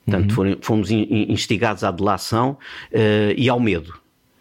[0.07, 2.57] Portanto, foram- fomos in- in- instigados à delação
[2.91, 3.93] eh, e ao medo.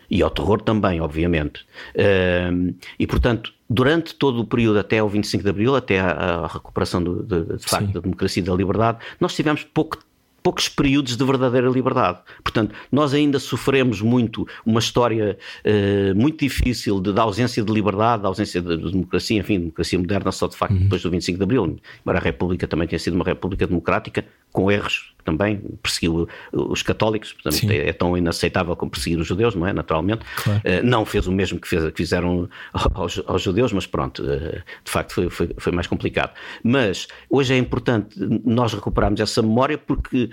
[0.08, 1.66] E ao terror também, obviamente.
[1.94, 2.50] Eh,
[2.98, 7.02] e, portanto, durante todo o período até o 25 de Abril, até a, a recuperação
[7.02, 7.92] do- de, de facto Sim.
[7.92, 9.98] da democracia e da liberdade, nós tivemos pouco
[10.42, 12.20] poucos períodos de verdadeira liberdade.
[12.44, 18.22] Portanto, nós ainda sofremos muito uma história eh, muito difícil de, da ausência de liberdade,
[18.22, 21.42] da ausência de, de democracia, enfim, democracia moderna só de facto depois do 25 de
[21.42, 21.76] Abril.
[22.00, 27.32] Embora a República também tenha sido uma República democrática, com erros também, perseguiu os católicos,
[27.34, 27.70] portanto Sim.
[27.70, 29.72] é, é tão inaceitável como perseguir os judeus, não é?
[29.72, 30.24] Naturalmente.
[30.42, 30.60] Claro.
[30.64, 32.48] Eh, não fez o mesmo que, fez, que fizeram
[32.94, 36.32] aos, aos judeus, mas pronto, eh, de facto foi, foi, foi mais complicado.
[36.62, 40.30] Mas hoje é importante nós recuperarmos essa memória porque,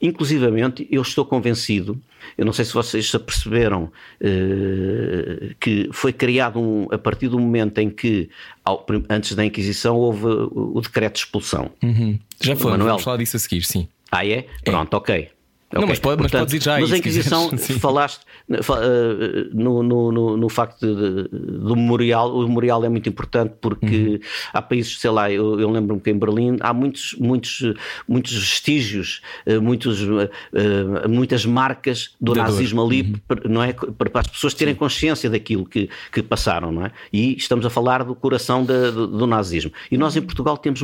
[0.00, 1.98] inclusivamente, eu estou convencido,
[2.38, 7.38] eu não sei se vocês se aperceberam, eh, que foi criado um, a partir do
[7.38, 8.28] momento em que,
[8.64, 11.70] ao- antes da Inquisição, houve o, decreto de expulsão.
[11.82, 12.18] Uhum.
[12.40, 12.86] Já falamos, Manuel.
[12.94, 13.88] vamos falar disso a seguir, sim.
[14.16, 14.46] Ah, é?
[14.64, 15.28] Pronto, ok.
[15.80, 16.78] Não, mas, pode, Portanto, mas podes ir já.
[16.80, 16.98] Mas a.
[16.98, 17.78] Inquisição, Sim.
[17.78, 22.34] falaste uh, no, no, no, no facto de- do memorial.
[22.36, 24.18] O memorial é muito importante porque Uhum.
[24.52, 27.62] há países, sei lá, eu, eu lembro-me que em Berlim há muitos, muitos,
[28.08, 30.28] muitos vestígios, uh, muitos, uh,
[31.04, 32.36] uh, muitas marcas do dor.
[32.42, 33.14] nazismo ali, Uhum.
[33.26, 33.72] para- não é?
[33.72, 36.92] Para as pessoas terem consciência daquilo que, que passaram, não é?
[37.12, 39.72] E estamos a falar do coração da- do, do nazismo.
[39.90, 40.80] E nós em Portugal temos,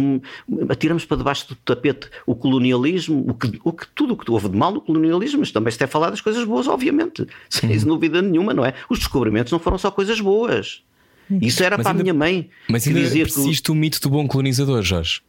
[0.69, 4.49] atiramos para debaixo do tapete o colonialismo, o que, o que tudo o que houve
[4.49, 8.21] de mal no colonialismo, mas também se deve falar das coisas boas, obviamente, sem dúvida
[8.23, 8.75] nenhuma, não é?
[8.89, 10.83] Os descobrimentos não foram só coisas boas.
[11.41, 12.51] Isso era Mas para ainda- a minha mãe.
[12.69, 15.21] Mas ainda dizia que o- mito do bom colonizador, Jorge.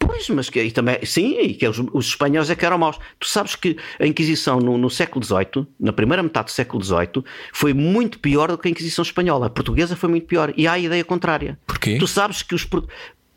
[0.00, 2.96] Pois, mas que e também, sim, e que os, os espanhóis é que eram maus.
[3.18, 7.24] Tu sabes que a Inquisição no, no século XVIII, na primeira metade do século XVIII,
[7.52, 9.46] foi muito pior do que a Inquisição espanhola.
[9.46, 10.52] A portuguesa foi muito pior.
[10.56, 11.58] E há a ideia contrária.
[11.66, 11.96] Porquê?
[11.98, 12.64] Tu sabes que os.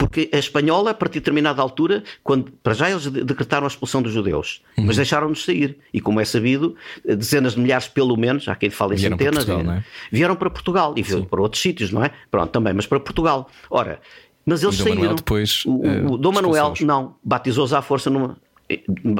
[0.05, 3.65] Por- Porque a espanhola, a partir de determinada altura, quando, para já eles de- decretaram
[3.65, 4.85] a expulsão dos judeus, Uhum.
[4.85, 5.77] mas deixaram-nos sair.
[5.93, 9.25] E como é sabido, dezenas de milhares, pelo menos, há quem fale em Vieram para
[9.25, 9.85] centenas, Portugal, e- não é?
[10.11, 12.11] vieram para Portugal e vieram para outros sítios, não é?
[12.29, 13.49] Pronto, também, mas para Portugal.
[13.69, 13.99] Ora,
[14.45, 15.15] mas eles E Dom Manuel saíram.
[15.15, 18.37] depois, o, eh, o Dom Manuel, não, batizou-os à força numa.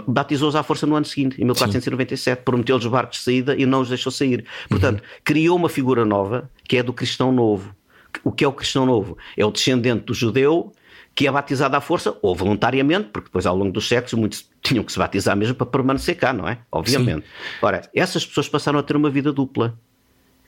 [0.08, 3.89] Batizou-os à força no ano seguinte, em 1497, prometeu-lhes barcos de saída e não os
[3.89, 4.46] deixou sair.
[4.70, 5.06] Portanto, Uhum.
[5.24, 7.76] criou uma figura nova que é do cristão novo.
[8.24, 9.17] O que é o cristão novo?
[9.38, 10.71] É o descendente do judeu
[11.13, 14.82] que é batizado à força, ou voluntariamente, porque depois ao longo dos séculos muitos tinham
[14.84, 16.60] que se batizar mesmo para permanecer cá, não é?
[16.71, 17.26] Obviamente.
[17.62, 19.78] Ora, essas pessoas passaram a ter uma vida dupla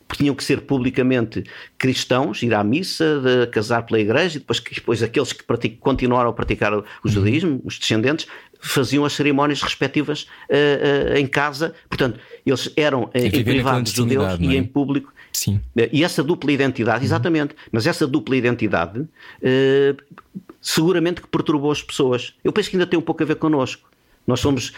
[0.07, 1.43] porque tinham que ser publicamente
[1.77, 6.29] cristãos, ir à missa, de casar pela igreja, e depois, depois aqueles que pratic- continuaram
[6.29, 6.83] a praticar o Uhum.
[7.05, 8.27] judaísmo, os descendentes,
[8.59, 11.73] faziam as cerimónias respectivas eh, eh, em casa.
[11.89, 14.59] Portanto, eles eram E em privado judeus não e é?
[14.59, 15.11] em público.
[15.33, 15.59] Sim.
[15.75, 19.05] Eh, E essa dupla identidade, exatamente, mas essa dupla identidade
[19.41, 19.95] eh,
[20.61, 22.33] seguramente que perturbou as pessoas.
[22.43, 23.89] Eu penso que ainda tem um pouco a ver connosco.
[24.25, 24.71] Nós somos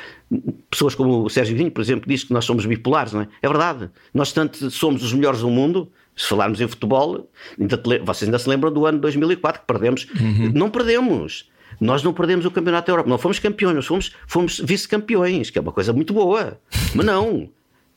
[0.72, 3.28] pessoas como o Sérgio Vinho, por exemplo, diz que nós somos bipolares, não é?
[3.41, 3.89] É verdade.
[4.12, 5.91] Nós tanto somos os melhores do mundo.
[6.15, 10.08] Se falarmos em futebol, ainda te vocês ainda se lembram do ano 2004 que perdemos?
[10.54, 11.50] Não perdemos.
[11.80, 13.10] Nós não perdemos o Campeonato da Europa.
[13.10, 16.58] Não fomos campeões, nós fomos, fomos vice-campeões, que é uma coisa muito boa.
[16.96, 17.50] Mas não.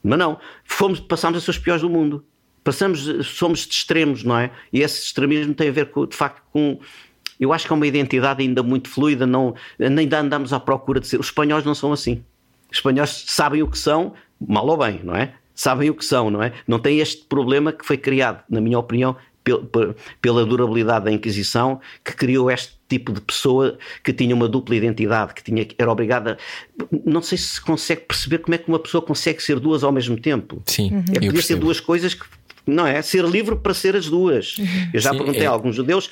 [0.02, 0.38] Mas não.
[0.64, 2.24] Fomos, passámos a ser os piores do mundo.
[2.64, 4.50] Passamos, somos de extremos, não é?
[4.72, 6.78] E esse extremismo tem a ver, com, de facto, com.
[7.40, 10.98] Eu acho que é uma identidade ainda muito fluida, não, nem ainda andamos à procura
[11.00, 11.20] de ser.
[11.20, 12.22] Os espanhóis não são assim.
[12.70, 15.34] Os espanhóis sabem o que são, mal ou bem, não é?
[15.54, 16.52] Sabem o que são, não é?
[16.66, 21.12] Não tem este problema que foi criado, na minha opinião, pel- pe- pela durabilidade da
[21.12, 25.90] Inquisição, que criou este tipo de pessoa que tinha uma dupla identidade, que tinha, era
[25.90, 26.38] obrigada.
[27.04, 30.18] Não sei se consegue perceber como é que uma pessoa consegue ser duas ao mesmo
[30.18, 30.62] tempo.
[30.66, 32.24] Sim, É, eu podia ser duas coisas que.
[32.68, 33.00] Não é?
[33.02, 34.56] Ser livre para ser as duas.
[34.92, 36.10] Eu já Sim, perguntei é- a alguns judeus: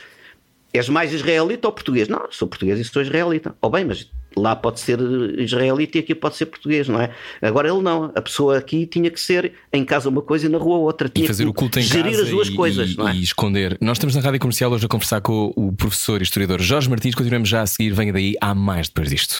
[0.73, 2.09] és mais israelita ou português?
[2.09, 3.55] Não, sou português e sou israelita.
[3.61, 4.99] Ou bem, mas lá pode ser
[5.39, 7.11] israelita e aqui pode ser português, não é?
[7.43, 8.13] Agora ele não.
[8.15, 11.09] A pessoa aqui tinha que ser em casa uma coisa e na rua outra.
[11.09, 13.09] Tinha E fazer que o culto em gerir casa as duas e, coisas, e- não
[13.09, 13.15] é?
[13.15, 13.77] e esconder.
[13.81, 17.15] Nós estamos na Rádio Comercial hoje a conversar com o professor e historiador Jorge Martins.
[17.15, 17.93] Continuamos já a seguir.
[17.93, 19.39] Venha daí, há mais depois disto.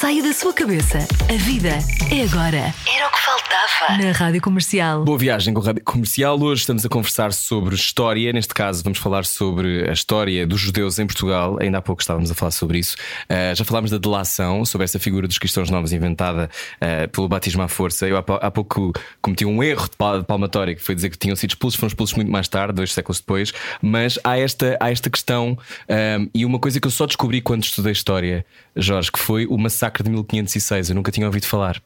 [0.00, 0.98] Saia da sua cabeça.
[1.28, 1.70] A vida
[2.10, 2.72] é agora.
[2.86, 4.02] Era o que faltava.
[4.02, 5.02] Na Rádio Comercial.
[5.04, 6.40] Boa viagem com a Rádio Comercial.
[6.40, 8.32] Hoje estamos a conversar sobre história.
[8.32, 11.58] Neste caso, vamos falar sobre a história dos judeus em Portugal.
[11.60, 12.96] Ainda há pouco estávamos a falar sobre isso.
[13.24, 17.62] Uh, já falámos da delação, sobre essa figura dos cristãos novos inventada uh, pelo batismo
[17.62, 18.06] à força.
[18.06, 21.10] Eu há, pou- há pouco cometi um erro de pal- de palmatória, que foi dizer
[21.10, 23.52] que tinham sido expulsos, foram expulsos muito mais tarde, dois séculos depois.
[23.82, 25.58] Mas há esta, há esta questão,
[25.88, 28.44] um, e uma coisa que eu só descobri quando estudei história,
[28.78, 30.90] Jorge, que foi o massacre de 1506.
[30.90, 31.82] Eu nunca tinha ouvido falar.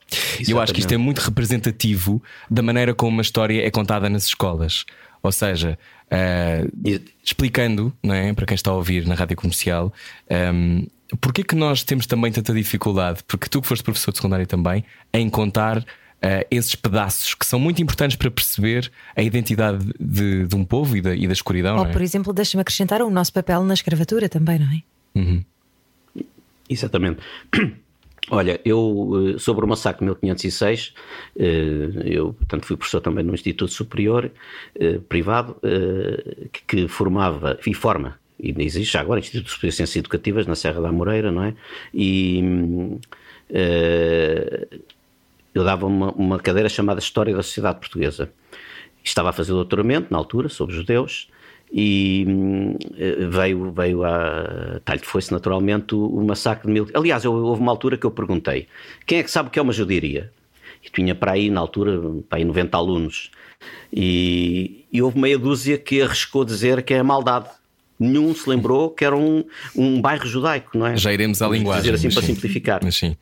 [0.46, 4.08] E eu acho que isto é muito representativo da maneira como uma história é contada
[4.08, 4.84] nas escolas.
[5.22, 5.78] Ou seja,
[6.12, 9.92] uh, explicando, não é, para quem está a ouvir na rádio comercial,
[10.54, 10.86] um,
[11.20, 14.46] porque é que nós temos também tanta dificuldade, porque tu que foste professor de secundário
[14.46, 15.84] também, em contar uh,
[16.50, 21.00] esses pedaços que são muito importantes para perceber a identidade de, de um povo e
[21.00, 21.76] da, e da escuridão.
[21.76, 21.92] Ou, não é?
[21.92, 24.82] por exemplo, deixa-me acrescentar o nosso papel na escravatura também, não é?
[26.72, 27.20] Exatamente.
[28.30, 30.94] Olha, eu eh, sobre o massacre de 1506,
[31.36, 34.30] eh, eu portanto fui professor também no Instituto Superior
[34.76, 39.96] eh, privado eh, que, formava e forma e ainda existe agora Instituto Superior de Ciências
[39.96, 41.54] Educativas na Serra da Amoreira, não é?
[41.92, 42.42] E
[45.54, 48.32] eu dava uma, uma cadeira chamada História da Sociedade Portuguesa.
[49.04, 51.28] Estava a fazer doutoramento na altura sobre judeus
[51.72, 56.86] e hum, eh, veio, veio a talho de foice naturalmente o, o massacre de mil.
[56.92, 58.66] Aliás, eu- houve uma altura que eu perguntei:
[59.06, 60.30] quem é que sabe o que é uma judiaria?
[60.84, 63.30] E tinha para aí, na altura, para aí 90 alunos.
[63.92, 67.46] E, e houve meia dúzia que arriscou dizer que é maldade.
[67.98, 69.44] Nenhum se lembrou que era um,
[69.76, 70.96] um bairro judaico, não é?
[70.96, 71.82] Já iremos à Vamos linguagem.
[71.92, 72.34] Dizer assim para sim.
[72.34, 72.80] simplificar.
[72.82, 73.16] Mas sim.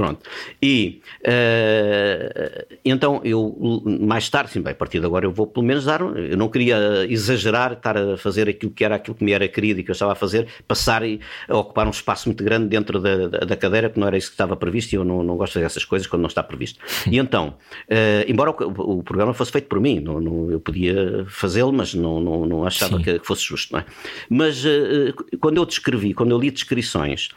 [0.00, 0.22] Pronto.
[0.62, 5.66] E uh, então eu mais tarde, sim, bem, a partir de agora eu vou pelo
[5.66, 6.00] menos dar.
[6.00, 9.80] Eu não queria exagerar, estar a fazer aquilo que era aquilo que me era querido
[9.80, 12.98] e que eu estava a fazer, passar e a ocupar um espaço muito grande dentro
[12.98, 15.36] da, da, da cadeira, que não era isso que estava previsto e eu não, não
[15.36, 16.80] gosto de fazer essas coisas quando não está previsto.
[17.06, 17.48] E então,
[17.90, 21.92] uh, embora o, o, programa fosse feito por mim, não, não eu podia fazê-lo, mas
[21.92, 23.84] não, não, não achava que, que, fosse justo, não é?
[24.30, 27.28] Mas uh, quando eu descrevi, quando eu li descrições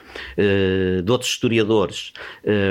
[1.03, 2.13] de outros historiadores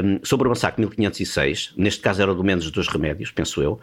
[0.04, 3.80] um, sobre o massacre de 1506, neste caso era do Mendes dos Remédios, penso eu,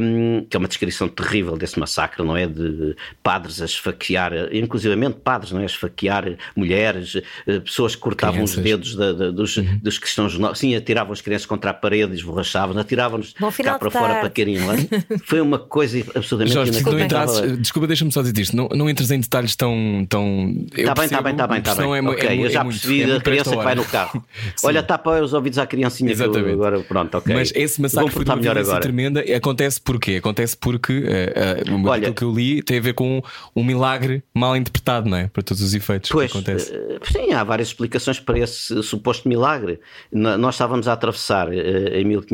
[0.00, 2.46] um, que é uma descrição terrível desse massacre, não é?
[2.46, 5.62] De padres a esfaquear, inclusivamente padres, não é?
[5.62, 7.16] A esfaquear mulheres,
[7.46, 8.56] eh, pessoas que cortavam crianças.
[8.56, 9.78] os dedos da, da, dos, uhum.
[9.82, 14.30] dos cristãos, sim, atiravam as crianças contra a parede, esborrachavam, atiravam-nos cá para fora para
[14.30, 14.74] querem lá.
[15.24, 17.56] Foi uma coisa absolutamente Jorge, inacreditável.
[17.56, 20.06] Desculpa, deixa-me só dizer isto, não, não entras em detalhes tão.
[20.08, 21.96] tão está bem, está bem, está bem, está bem.
[21.96, 24.24] É, ok, é, eu já é percebi muito, a criança que vai no carro.
[24.64, 26.10] Olha, tapa os ouvidos à criancinha.
[26.10, 26.52] Exatamente.
[26.52, 27.34] agora, pronto, ok.
[27.34, 28.80] Mas esse massacre foi uma melhor agora.
[28.80, 29.20] tremenda.
[29.36, 30.16] Acontece porquê?
[30.16, 33.22] Acontece porque uh, uh, Olha, que eu li tem a ver com
[33.54, 35.28] um milagre mal interpretado, não é?
[35.28, 36.10] Para todos os efeitos.
[36.10, 36.72] Pois, que acontece.
[36.72, 39.80] Uh, sim, há várias explicações para esse suposto milagre.
[40.12, 41.48] Nós estávamos a atravessar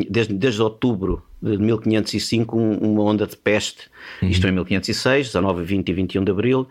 [0.09, 3.89] desde, desde outubro de 1505 uma onda de peste,
[4.21, 4.29] uhum.
[4.29, 6.67] isto em 1506, 19, 20 e 21 de abril,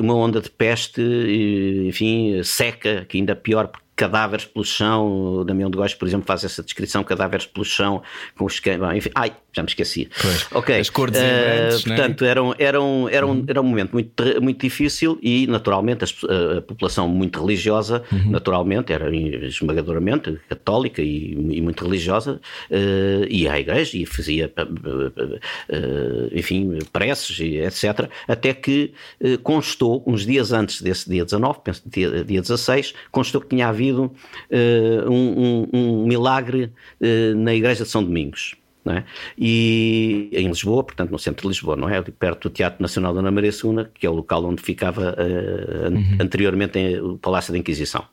[0.00, 1.00] uma onda de peste,
[1.86, 5.40] enfim, seca, que ainda pior porque cadáveres pelo chão.
[5.40, 8.00] O Damião de Góis, por exemplo, faz essa descrição: cadáveres pelo chão,
[8.36, 10.08] com os Bom, enfim, ai, já me esqueci.
[10.22, 10.78] Pois, ok.
[10.78, 12.30] As cores uh, Portanto, né?
[12.30, 13.44] era, um, era, um, era, um, uhum.
[13.48, 18.30] era um momento muito, muito difícil e, naturalmente, a, a população muito religiosa, uhum.
[18.30, 26.28] naturalmente, era esmagadoramente católica e, e muito religiosa, uh, ia à igreja e fazia, uh,
[26.32, 28.08] enfim, preces etc.
[28.28, 28.92] Até que
[29.42, 33.87] constou, uns dias antes desse dia 19, penso dia, dia 16, constou que tinha havido
[33.88, 34.04] havido
[34.50, 38.54] uh, um, um, um, milagre uh, na igreja de São Domingos.
[38.86, 39.04] É?
[39.36, 42.00] E em Lisboa, portanto no centro de Lisboa, não é?
[42.00, 45.94] Perto do Teatro Nacional da Ana Maria II, que é o local onde ficava uh,
[45.94, 46.16] uhum.
[46.18, 48.06] anteriormente o Palácio da Inquisição.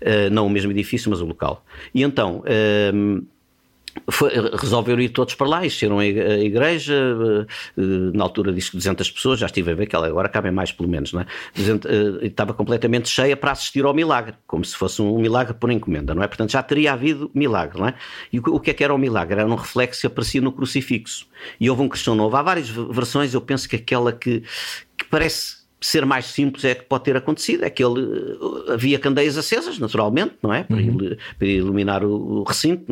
[0.00, 1.62] Uh, não o mesmo edifício, mas o local.
[1.94, 3.26] E então, uh,
[4.10, 6.94] foi, resolveram ir todos para lá, encheram a igreja,
[7.76, 7.82] eh,
[8.14, 10.88] na altura disse 200 pessoas, já estive a ver que ela agora cabem mais pelo
[10.88, 11.26] menos, não é?
[11.56, 16.14] Eh, estava completamente cheia para assistir ao milagre, como se fosse um milagre por encomenda,
[16.14, 16.26] não é?
[16.26, 17.94] Portanto já teria havido milagre, não é?
[18.32, 19.40] E o que é que era o milagre?
[19.40, 21.26] Era um reflexo que aparecia no crucifixo.
[21.60, 22.36] E houve um cristão novo.
[22.36, 24.42] Há várias versões, eu penso que aquela que,
[24.96, 28.98] que parece ser mais simples é que pode ter acontecido, é que ele uh, havia
[28.98, 30.62] candeias acesas, naturalmente, não é?
[30.62, 31.16] Para, uhum.
[31.40, 32.86] iluminar o, recinto,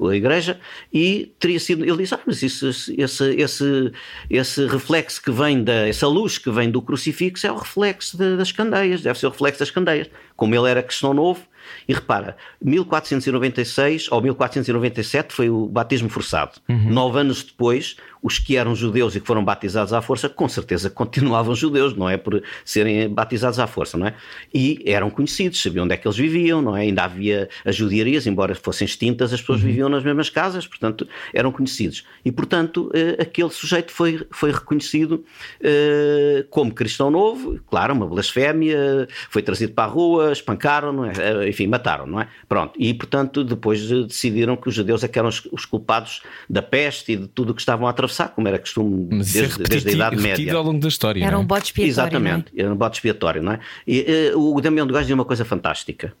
[0.00, 0.58] a igreja,
[0.92, 3.92] e teria sido, ele disse, ah, mas isso, esse, esse,
[4.30, 8.36] esse reflexo que vem da, essa luz que vem do crucifixo é o reflexo de,
[8.36, 10.08] das candeias, deve ser o reflexo das candeias.
[10.34, 11.46] Como ele era cristão novo,
[11.88, 16.52] e repara, 1496 ou 1497 foi o batismo forçado.
[16.68, 16.90] Uhum.
[16.90, 17.96] Nove anos depois,
[18.26, 22.10] os que eram judeus e que foram batizados à força, com certeza continuavam judeus, não
[22.10, 22.16] é?
[22.16, 24.14] Por serem batizados à força, não é?
[24.52, 26.80] E eram conhecidos, sabiam onde é que eles viviam, não é?
[26.80, 29.68] Ainda havia as judiarias, embora fossem extintas, as pessoas uhum.
[29.68, 32.04] viviam nas mesmas casas, portanto, eram conhecidos.
[32.24, 35.24] E, portanto, eh, aquele sujeito foi, foi reconhecido
[35.60, 41.12] eh, como cristão novo, claro, uma blasfémia, foi trazido para a rua, espancaram, não é?
[41.16, 42.26] Eh, enfim, mataram, não é?
[42.48, 42.74] Pronto.
[42.76, 47.12] E, portanto, depois decidiram que os judeus é que eram os, os culpados da peste
[47.12, 49.88] e de tudo o que estavam a atravessar, como era costume Mas é desde, desde
[49.88, 50.54] a Idade Média.
[50.54, 51.24] ao longo da história.
[51.24, 51.44] Era um é?
[51.44, 51.90] bote expiatório.
[51.90, 52.62] Exatamente, é?
[52.62, 53.60] era um bote expiatório, não é?
[53.86, 56.12] E uh, o Damião de Gás dizia uma coisa fantástica: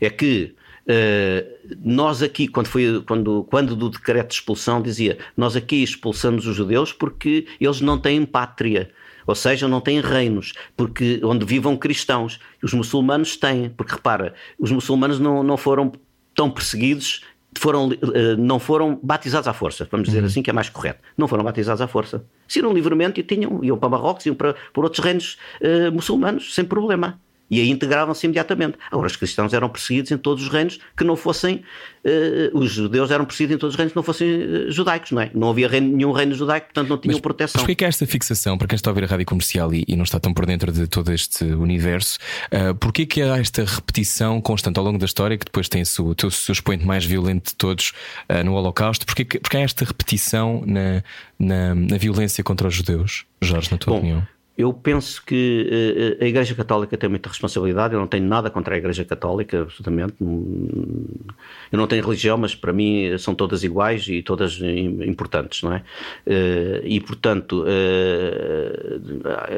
[0.00, 0.54] é que.
[0.90, 6.46] Uh, nós aqui, quando, foi, quando, quando do decreto de expulsão, dizia: Nós aqui expulsamos
[6.46, 8.90] os judeus porque eles não têm pátria,
[9.26, 12.40] ou seja, não têm reinos, porque onde vivam cristãos.
[12.62, 15.92] Os muçulmanos têm, porque repara, os muçulmanos não, não foram
[16.34, 17.22] tão perseguidos
[17.58, 20.26] foram, eh, não foram batizados à força, vamos dizer uhum.
[20.26, 21.00] assim, que é mais correto.
[21.16, 22.24] Não foram batizados à força.
[22.46, 26.64] Saíram livremente e tinham, iam para Marrocos, iam para, para outros reinos uh, muçulmanos, sem
[26.64, 27.18] problema
[27.50, 28.78] e aí integravam-se imediatamente.
[28.90, 31.62] Agora, os cristãos eram perseguidos em todos os reinos que não fossem.
[32.04, 35.22] Uh, os judeus eram perseguidos em todos os reinos que não fossem uh, judaicos, não
[35.22, 35.30] é?
[35.34, 37.60] Não havia reino, nenhum reino judaico, portanto não tinham Mas, proteção.
[37.60, 39.96] Porquê que há esta fixação, para quem está a ouvir a rádio comercial e, e
[39.96, 42.18] não está tão por dentro de todo este universo,
[42.52, 45.86] uh, porquê que há esta repetição constante ao longo da história, que depois tem o
[45.86, 47.92] seu, o seu expoente mais violento de todos
[48.28, 49.04] uh, no Holocausto?
[49.04, 51.02] Porquê, que, há esta repetição na,
[51.38, 54.26] na, na, violência contra os judeus, Jorge, na tua Bom, opinião?
[54.58, 57.94] Eu penso que uh, a Igreja Católica tem muita responsabilidade.
[57.94, 60.14] Eu não tenho nada contra a Igreja Católica, absolutamente.
[60.20, 65.84] Eu não tenho religião, mas para mim são todas iguais e todas importantes, não é?
[66.26, 67.64] Uh, e, portanto,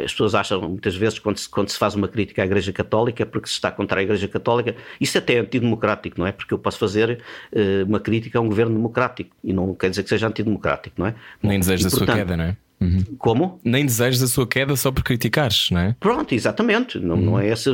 [0.04, 3.22] as pessoas acham muitas vezes, quando se, quando se faz uma crítica à Igreja Católica,
[3.22, 4.76] é porque se está contra a Igreja Católica.
[5.00, 6.32] Isso até é antidemocrático, não é?
[6.32, 7.22] Porque eu posso fazer
[7.86, 11.14] uma crítica a um governo democrático e não quer dizer que seja antidemocrático, não é?
[11.42, 12.56] Nem desejo da sua queda, não é?
[12.80, 13.04] Uhum.
[13.18, 13.60] Como?
[13.62, 15.96] Nem desejas a sua queda só por criticares, não é?
[16.00, 16.98] Pronto, exatamente.
[16.98, 17.22] Não, uhum.
[17.22, 17.70] não é esse,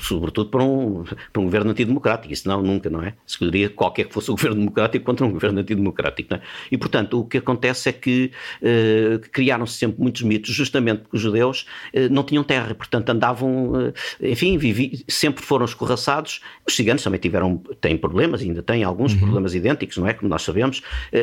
[0.00, 2.32] sobretudo para um, para um governo antidemocrático.
[2.32, 3.14] Isso não, nunca, não é?
[3.26, 6.34] Escolheria qualquer que fosse o governo democrático contra um governo antidemocrático.
[6.34, 6.40] É?
[6.70, 8.30] E, portanto, o que acontece é que
[8.62, 13.72] uh, criaram-se sempre muitos mitos, justamente porque os judeus uh, não tinham terra, portanto andavam,
[13.72, 16.40] uh, enfim, vivi, sempre foram escorraçados.
[16.64, 19.18] Os ciganos também tiveram, têm problemas, ainda têm alguns uhum.
[19.18, 20.14] problemas idênticos, não é?
[20.14, 20.82] Como nós sabemos,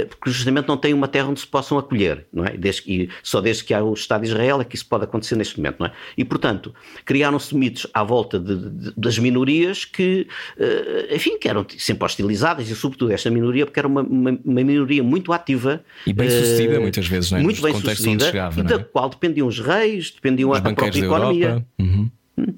[0.09, 2.57] porque justamente não têm uma terra onde se possam acolher, não é?
[2.57, 5.35] Desde que só desde que há o Estado de Israel é que isso pode acontecer
[5.35, 5.91] neste momento, não é?
[6.17, 6.73] E, portanto,
[7.05, 10.27] criaram-se mitos à volta de, de, das minorias que,
[10.57, 14.63] uh, enfim, que eram sempre hostilizadas e, sobretudo, esta minoria, porque era uma, uma, uma
[14.63, 15.83] minoria muito ativa.
[16.05, 17.41] E bem sucedida, uh, muitas vezes, não é?
[17.41, 18.79] Muito bem sucedida, chegava, e da é?
[18.79, 21.65] qual dependiam os reis, dependiam Os a, a própria economia.
[21.79, 22.09] Uhum.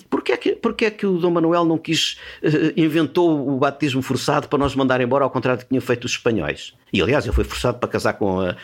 [0.09, 4.01] Porquê é, que, porquê é que o Dom Manuel não quis, uh, inventou o batismo
[4.01, 6.73] forçado para nós mandar embora, ao contrário do que tinham feito os espanhóis?
[6.91, 8.55] E aliás, ele foi forçado para casar com a,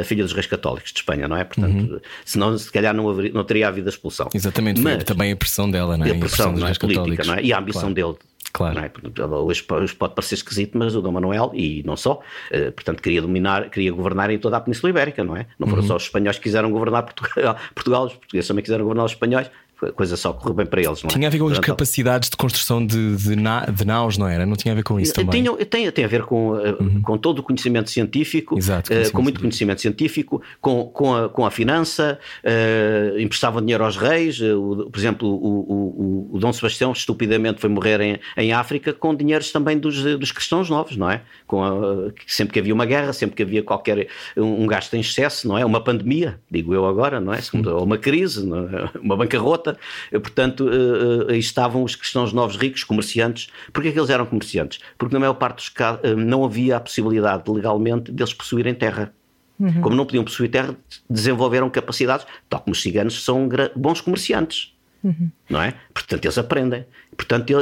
[0.00, 1.44] a filha dos reis católicos de Espanha, não é?
[1.44, 2.00] Portanto, uhum.
[2.24, 4.28] senão se calhar não, haveria, não teria havido a expulsão.
[4.32, 6.10] Exatamente, Mas, também a pressão dela, não é?
[6.10, 6.94] A pressão, a pressão é?
[6.94, 7.42] política, não é?
[7.42, 7.94] E a ambição claro.
[7.94, 8.78] dele Claro.
[8.80, 8.90] É?
[9.24, 12.20] Hoje, hoje, pode parecer esquisito, mas o Dom Manuel, e não só,
[12.50, 15.46] eh, portanto, queria dominar, queria governar em toda a Península Ibérica, não é?
[15.58, 15.88] Não foram uhum.
[15.88, 19.50] só os espanhóis que quiseram governar Portugal, Portugal, os portugueses também quiseram governar os espanhóis,
[19.90, 21.02] coisa só correu bem para eles.
[21.02, 21.12] Não é?
[21.12, 24.46] Tinha a ver com as capacidades de construção de, de, na, de naus, não era?
[24.46, 25.42] Não tinha a ver com isso também?
[25.42, 27.02] Tinha, tem, tem a ver com, eh, uhum.
[27.02, 31.28] com todo o conhecimento científico, Exato, conhecimento uh, com muito conhecimento científico, com, com, a,
[31.28, 36.52] com a finança, uh, emprestavam dinheiro aos reis, uh, por exemplo, o, o, o, Dom
[36.52, 41.10] Sebastião estupidamente foi morrer em, em África com dinheiros também dos, dos cristãos novos, não
[41.10, 41.22] é?
[41.46, 45.00] Com a, sempre que havia uma guerra, sempre que havia qualquer um, um gasto em
[45.00, 45.64] excesso, não é?
[45.64, 47.40] Uma pandemia, digo eu agora, não é?
[47.66, 48.98] Ou uma crise, é?
[49.00, 49.71] uma bancarrota,
[50.10, 53.48] portanto, eh, eh, aí estavam os cristãos novos ricos, comerciantes.
[53.72, 54.80] Porquê é que eles eram comerciantes?
[54.98, 59.12] Porque na maior parte dos casos eh, não havia a possibilidade legalmente deles possuírem terra.
[59.58, 59.80] Uhum.
[59.80, 60.76] Como não podiam possuir terra,
[61.08, 64.72] desenvolveram capacidades, tal como os ciganos são bons comerciantes.
[65.04, 65.30] Uhum.
[65.50, 65.74] Não é?
[65.92, 66.86] Portanto, eles aprendem.
[67.16, 67.52] Portanto,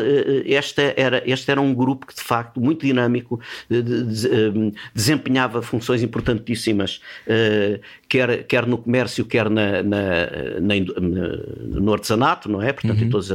[0.44, 3.40] este era, este era um grupo que, de facto, muito dinâmico,
[4.94, 7.00] desempenhava funções importantíssimas,
[8.10, 10.00] quer, quer no comércio, quer na, na,
[10.60, 12.72] na, no artesanato, não é?
[12.72, 13.06] Portanto, uhum.
[13.06, 13.28] em todas,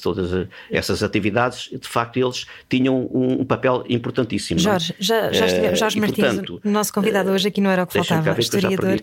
[0.00, 4.60] todas essas atividades, de facto, eles tinham um papel importantíssimo.
[4.60, 4.62] É?
[4.62, 7.86] Jorge, já, já estive, Jorge Martins, portanto, o nosso convidado hoje aqui não era o
[7.86, 9.00] que faltava, historiador.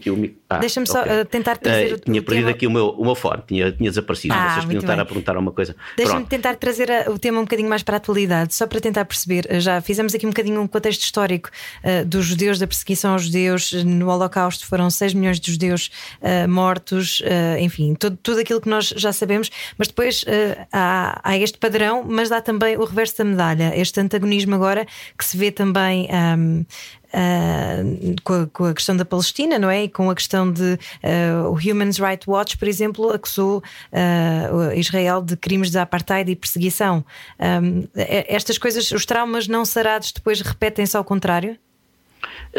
[0.48, 1.26] Ah, Deixa-me só okay.
[1.26, 1.94] tentar trazer.
[1.94, 2.52] Uh, tinha perdido tema...
[2.52, 4.36] aqui o meu, o meu fone, tinha, tinha desaparecido.
[4.36, 5.76] Ah, Vocês podiam estar a perguntar uma coisa.
[5.98, 9.48] Deixa-me tentar trazer o tema um bocadinho mais para a atualidade, só para tentar perceber.
[9.50, 11.50] Eh, já fizemos aqui um bocadinho um contexto histórico
[11.84, 13.74] uh, dos judeus, da perseguição aos judeus.
[13.84, 15.90] No Holocausto foram 6 milhões de judeus
[16.22, 19.50] uh, mortos, uh, enfim, tudo, tudo aquilo que nós já sabemos.
[19.78, 20.24] Mas depois
[20.72, 24.86] há, há, este padrão, mas dá também o reverso da medalha, este antagonismo agora
[25.18, 26.66] que se vê também um,
[27.10, 29.86] Uh, com, a, com, a, questão da Palestina, não é?
[29.86, 30.74] E com a questão de
[31.04, 36.36] uh, o Human Rights Watch, por exemplo, acusou uh, Israel de crimes de apartheid e
[36.36, 37.04] perseguição.
[37.40, 41.58] Um, estas coisas, os traumas não sarados depois repetem-se ao contrário?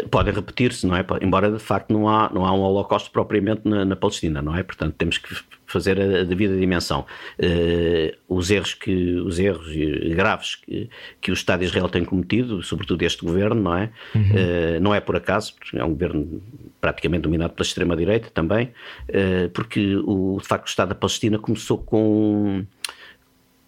[0.09, 1.05] Podem repetir-se, não é?
[1.21, 4.63] Embora de facto não há, não há um holocausto propriamente na, na Palestina, não é?
[4.63, 5.35] Portanto, temos que
[5.71, 7.05] fazer a, a devida dimensão.
[7.39, 9.67] Uh, os erros, que, os erros
[10.13, 13.89] graves que, que o Estado de Israel tem cometido, sobretudo este governo, não é?
[14.13, 14.21] Uhum.
[14.21, 16.41] Uh, não é por acaso, porque é um governo
[16.79, 18.71] praticamente dominado pela extrema-direita também,
[19.09, 22.65] uh, porque o, de facto o Estado da Palestina começou com,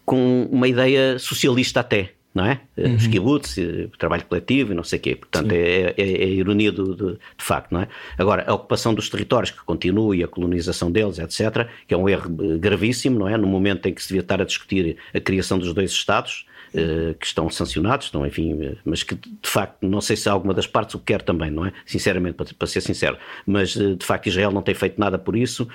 [0.05, 2.61] com uma ideia socialista até não é?
[2.77, 2.95] Uhum.
[2.95, 5.15] Os kibbutz, o trabalho coletivo e não sei o quê.
[5.15, 7.87] Portanto, é, é, é, a ironia do, do, de facto, não é?
[8.17, 12.09] Agora, a ocupação dos territórios que continua e a colonização deles, etc., que é um
[12.09, 12.29] erro
[12.59, 13.37] gravíssimo, não é?
[13.37, 16.52] No momento em que se devia estar a discutir a criação dos dois Estados, eh,
[17.19, 20.65] que estão sancionados, estão, enfim, eh, mas que de facto não sei se alguma das
[20.65, 21.73] partes o quer também, não é?
[21.85, 25.35] Sinceramente, para, para ser sincero, mas eh, de facto Israel não tem feito nada por
[25.35, 25.67] isso,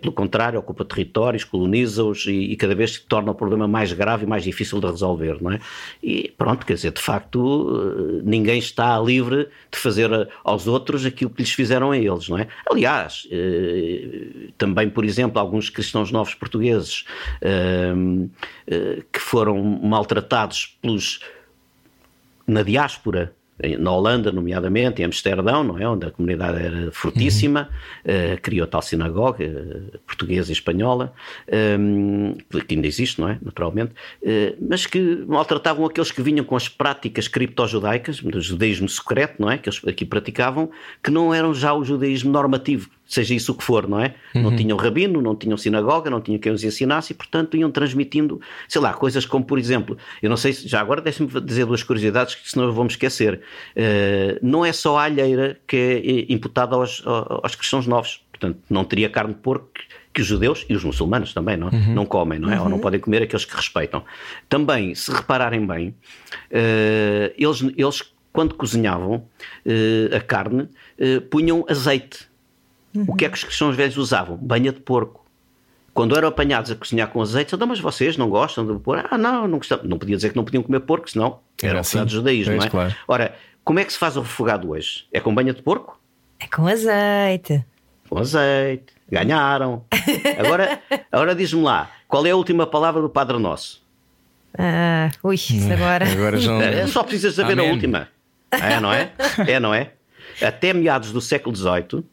[0.00, 4.26] pelo contrário, ocupa territórios, coloniza-os e, e, cada vez torna o problema mais grave e
[4.26, 5.60] mais difícil de resolver, não é?
[6.02, 10.10] E pronto, quer dizer, de facto, ninguém está livre de fazer
[10.44, 12.48] aos outros aquilo que lhes fizeram a eles, não é?
[12.70, 13.28] Aliás,
[14.58, 17.04] também, por exemplo, alguns cristãos novos portugueses
[19.12, 20.39] que foram maltratados
[20.80, 21.20] pelos,
[22.46, 23.34] na diáspora
[23.78, 25.88] na Holanda, nomeadamente, em Amsterdão, não é?
[25.88, 27.68] onde a comunidade era fortíssima,
[28.04, 28.34] uhum.
[28.34, 31.12] uh, criou tal sinagoga uh, portuguesa e espanhola,
[31.78, 32.36] um,
[32.66, 33.38] que ainda existe, não é?
[33.42, 39.34] Naturalmente, uh, mas que maltratavam aqueles que vinham com as práticas cripto-judaicas, do judaísmo secreto,
[39.38, 39.58] não é?
[39.58, 40.70] Que eles aqui praticavam,
[41.02, 44.14] que não eram já o judaísmo normativo, seja isso o que for, não é?
[44.34, 44.42] Uhum.
[44.42, 48.40] Não tinham rabino, não tinham sinagoga, não tinham quem os ensinasse e, portanto, iam transmitindo,
[48.68, 51.82] sei lá, coisas como, por exemplo, eu não sei se, já agora deixe-me dizer duas
[51.82, 53.40] curiosidades que senão eu vou-me esquecer.
[53.76, 58.84] Uh, não é só a alheira que é imputada aos, aos cristãos novos, portanto, não
[58.84, 59.70] teria carne de porco
[60.14, 61.94] que os judeus e os muçulmanos também não, uhum.
[61.94, 62.56] não comem, não é?
[62.56, 62.62] Uhum.
[62.62, 62.82] Ou não uhum.
[62.82, 64.04] podem comer aqueles que respeitam.
[64.48, 70.68] Também, se repararem bem, uh, eles, eles quando cozinhavam uh, a carne,
[71.28, 72.29] punham azeite
[72.94, 73.04] Uhum.
[73.08, 74.36] O que é que os cristãos velhos usavam?
[74.36, 75.24] Banha de porco.
[75.92, 79.04] Quando eram apanhados a cozinhar com azeite, então, mas vocês não gostam de pôr?
[79.10, 79.80] Ah, não, não gostam.
[79.84, 82.06] Não podia dizer que não podiam comer porco, senão era, era assim.
[82.08, 82.70] judaísmo, não é?
[82.70, 82.94] Claro.
[83.08, 83.34] Ora,
[83.64, 85.06] como é que se faz o refogado hoje?
[85.12, 86.00] É com banha de porco?
[86.38, 87.64] É com azeite.
[88.08, 88.92] Com azeite.
[89.10, 89.84] Ganharam.
[90.38, 90.80] Agora,
[91.10, 93.82] agora diz-me lá, qual é a última palavra do Padre Nosso?
[94.56, 96.10] Ah, ui, isso agora.
[96.10, 96.52] agora já...
[96.62, 97.68] É, só precisas saber Amém.
[97.68, 98.08] a última.
[98.50, 99.12] É, não é?
[99.46, 99.92] É, não é?
[100.42, 102.04] Até meados do século XVIII,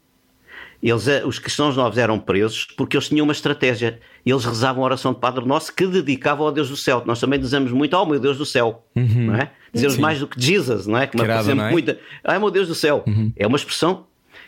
[0.81, 3.99] eles, eh, os cristãos novos eram presos porque eles tinham uma estratégia.
[4.25, 7.03] Eles rezavam a oração de Padre Nosso que dedicavam ao Deus do céu.
[7.05, 9.27] Nós também dizemos muito, oh meu Deus do céu, uhum.
[9.27, 9.51] não é?
[9.73, 10.01] Dizemos Sim.
[10.01, 11.07] mais do que Jesus, não é?
[11.07, 11.71] Que não é?
[11.71, 13.03] muita, ah meu Deus do céu.
[13.07, 13.31] Uhum.
[13.35, 14.05] É uma expressão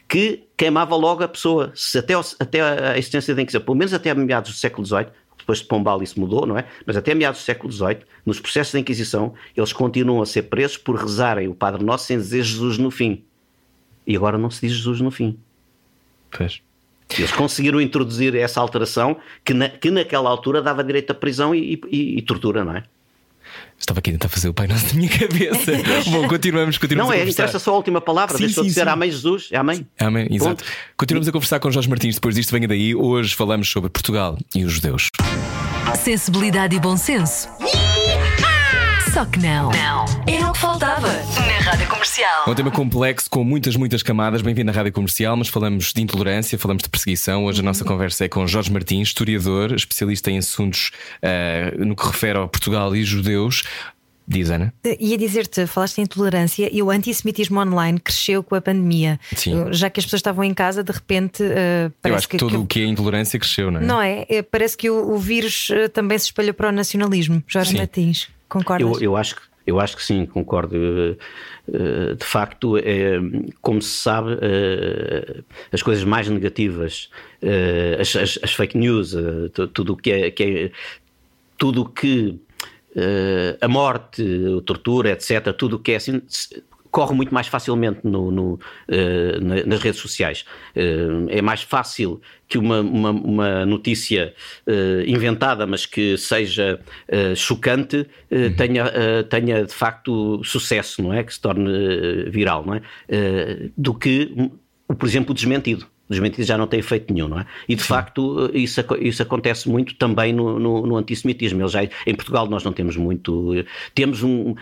[0.08, 1.72] que queimava logo a pessoa.
[1.76, 5.08] Se até, até a existência da Inquisição, pelo menos até meados do século XVIII,
[5.38, 6.66] depois de Pombal isso mudou, não é?
[6.86, 10.78] Mas até meados do século XVIII, nos processos da Inquisição, eles continuam a ser presos
[10.78, 13.24] por rezarem o Padre Nosso sem dizer Jesus no fim.
[14.06, 15.40] E agora não se diz Jesus no fim.
[16.32, 16.62] Pois.
[17.18, 21.82] Eles conseguiram introduzir essa alteração que, na, que naquela altura dava direito à prisão e,
[21.90, 22.84] e, e tortura, não é?
[23.80, 25.72] Estava aqui a tentar fazer o Pai Nosso da minha cabeça.
[26.12, 27.16] Bom, continuamos, continuamos.
[27.16, 28.38] Não, é, interessa só a última palavra.
[28.38, 28.90] Sim, Deixou sim, de ser sim.
[28.90, 29.50] Amém Jesus.
[29.52, 29.88] É Amém.
[29.98, 30.64] Amém, exato.
[30.98, 32.16] Continuamos a conversar com Jorge Martins.
[32.16, 32.94] Depois disto, venha daí.
[32.94, 35.08] Hoje falamos sobre Portugal e os judeus.
[35.96, 37.48] Sensibilidade e bom senso.
[39.14, 39.72] Só que não.
[39.72, 40.06] Não.
[40.28, 42.44] Era o que faltava na Rádio Comercial.
[42.48, 44.44] Um tema complexo com muitas, muitas camadas.
[44.44, 47.46] Bem-vindo à Rádio Comercial, mas falamos de intolerância, falamos de perseguição.
[47.46, 50.92] Hoje a nossa conversa é com Jorge Martins, historiador, especialista em assuntos
[51.24, 53.64] uh, no que refere ao Portugal e judeus.
[54.28, 54.72] Diz, Ana?
[54.84, 59.20] Eh, ia dizer-te, falaste em intolerância e o antissemitismo online cresceu com a pandemia.
[59.36, 59.74] Sim.
[59.74, 61.42] Já que as pessoas estavam em casa, de repente.
[61.42, 63.84] Uh, Eu acho que, que tudo o que é intolerância cresceu, não é?
[63.84, 64.44] Não é?
[64.44, 67.42] Parece que o, o vírus também se espalhou para o nacionalismo.
[67.48, 67.78] Jorge Sim.
[67.78, 68.28] Martins.
[68.50, 69.02] Concordas?
[69.02, 70.76] Eu, eu acho que eu acho que sim, concordo.
[70.76, 73.20] Eh, de facto, é,
[73.62, 77.10] como se sabe, eh, as coisas mais negativas,
[77.42, 79.16] eh, as, as, as fake news,
[79.74, 80.72] tudo o que é, que é
[81.58, 82.40] tudo que
[83.62, 84.24] a morte,
[84.58, 86.22] a tortura, etc., tudo o que é assim,
[86.92, 90.46] corre muito mais facilmente no, no, uh, nas redes sociais.
[90.76, 94.34] Uh, é mais fácil que uma, uma, uma notícia
[94.68, 96.80] uh, inventada, mas que seja
[97.36, 98.54] chocante, uhum.
[98.56, 101.24] tenha, tenha de facto sucesso, não é?
[101.24, 102.82] Que se torne viral, não é?
[103.78, 104.52] do que,
[104.98, 107.46] por exemplo, o desmentido desmentido já não tem efeito nenhum, não é?
[107.68, 107.88] E de Sim.
[107.88, 111.68] facto isso, isso acontece muito também no, no, no antissemitismo.
[111.68, 113.54] já, em Portugal nós não temos muito.
[113.94, 114.56] Temos um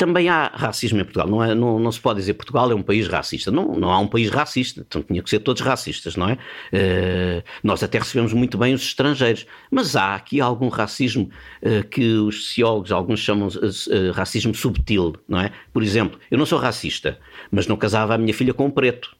[0.00, 1.28] também há racismo em Portugal.
[1.28, 3.50] Não, é, não, não, se pode dizer Portugal é um país racista.
[3.50, 4.80] Não, não há um país racista.
[4.80, 6.32] Então tinha que ser todos racistas, não é?
[6.72, 9.46] Uh, nós até recebemos muito bem os estrangeiros.
[9.70, 11.28] Mas há aqui algum racismo
[11.62, 15.52] uh, que os sociólogos, alguns chamam uh, racismo subtil, não é?
[15.70, 17.18] Por exemplo, eu não sou racista,
[17.50, 19.14] mas não casava a minha filha com um preto.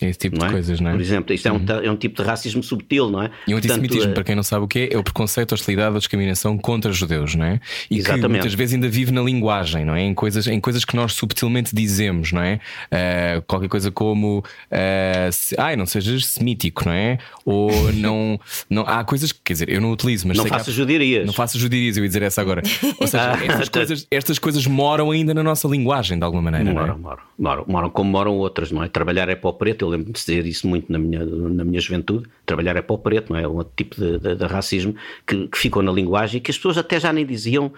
[0.00, 0.50] Esse tipo de é?
[0.50, 0.92] coisas, não é?
[0.92, 1.84] Por exemplo, isto é, um, uhum.
[1.84, 3.30] é um tipo de racismo subtil, não é?
[3.46, 5.54] E o antissemitismo, Portanto, para quem não sabe o que é, é o preconceito, a
[5.54, 7.60] hostilidade, a discriminação contra judeus, não é?
[7.90, 8.22] E exatamente.
[8.22, 10.02] que muitas vezes ainda vive na linguagem, não é?
[10.02, 12.60] Em coisas, em coisas que nós subtilmente dizemos, não é?
[12.86, 17.18] Uh, qualquer coisa como uh, se, ai, não sejas semítico, não é?
[17.44, 18.84] Ou não, não.
[18.86, 20.36] Há coisas que, quer dizer, eu não utilizo, mas.
[20.36, 21.26] Não faço judirias.
[21.26, 22.62] Não faço judirias, eu ia dizer essa agora.
[22.98, 26.72] Ou seja, ah, estas, coisas, estas coisas moram ainda na nossa linguagem, de alguma maneira.
[26.72, 26.98] Moram, é?
[26.98, 28.88] moram, moram, moram, como moram outras, não é?
[28.88, 31.80] Trabalhar é para o preto, eu lembro de dizer isso muito na minha, na minha
[31.80, 33.46] juventude, trabalhar é para o preto, não é?
[33.46, 34.94] Um outro tipo de, de, de racismo
[35.26, 37.72] que, que, ficou na linguagem e que as pessoas até já nem diziam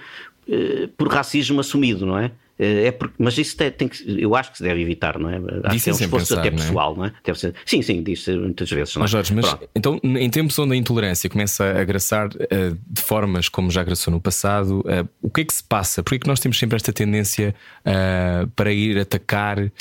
[0.49, 2.33] eh, por racismo assumido, não é?
[2.59, 5.31] Eh, é porque, mas isso tem, tem, que, eu acho que se deve evitar, não
[5.31, 5.37] é?
[5.65, 7.13] Acho que é um esforço pensar, até pessoal, não é?
[7.25, 8.95] Deve ser, sim, sim, diz muitas vezes.
[8.95, 9.03] Não é?
[9.03, 13.49] Mas, Jorge, mas então, em tempos onde a intolerância começa a agressar uh, de formas
[13.49, 16.03] como já agressou no passado, uh, o que é que se passa?
[16.03, 17.55] Por que nós temos sempre esta tendência
[17.87, 19.73] uh, para ir atacar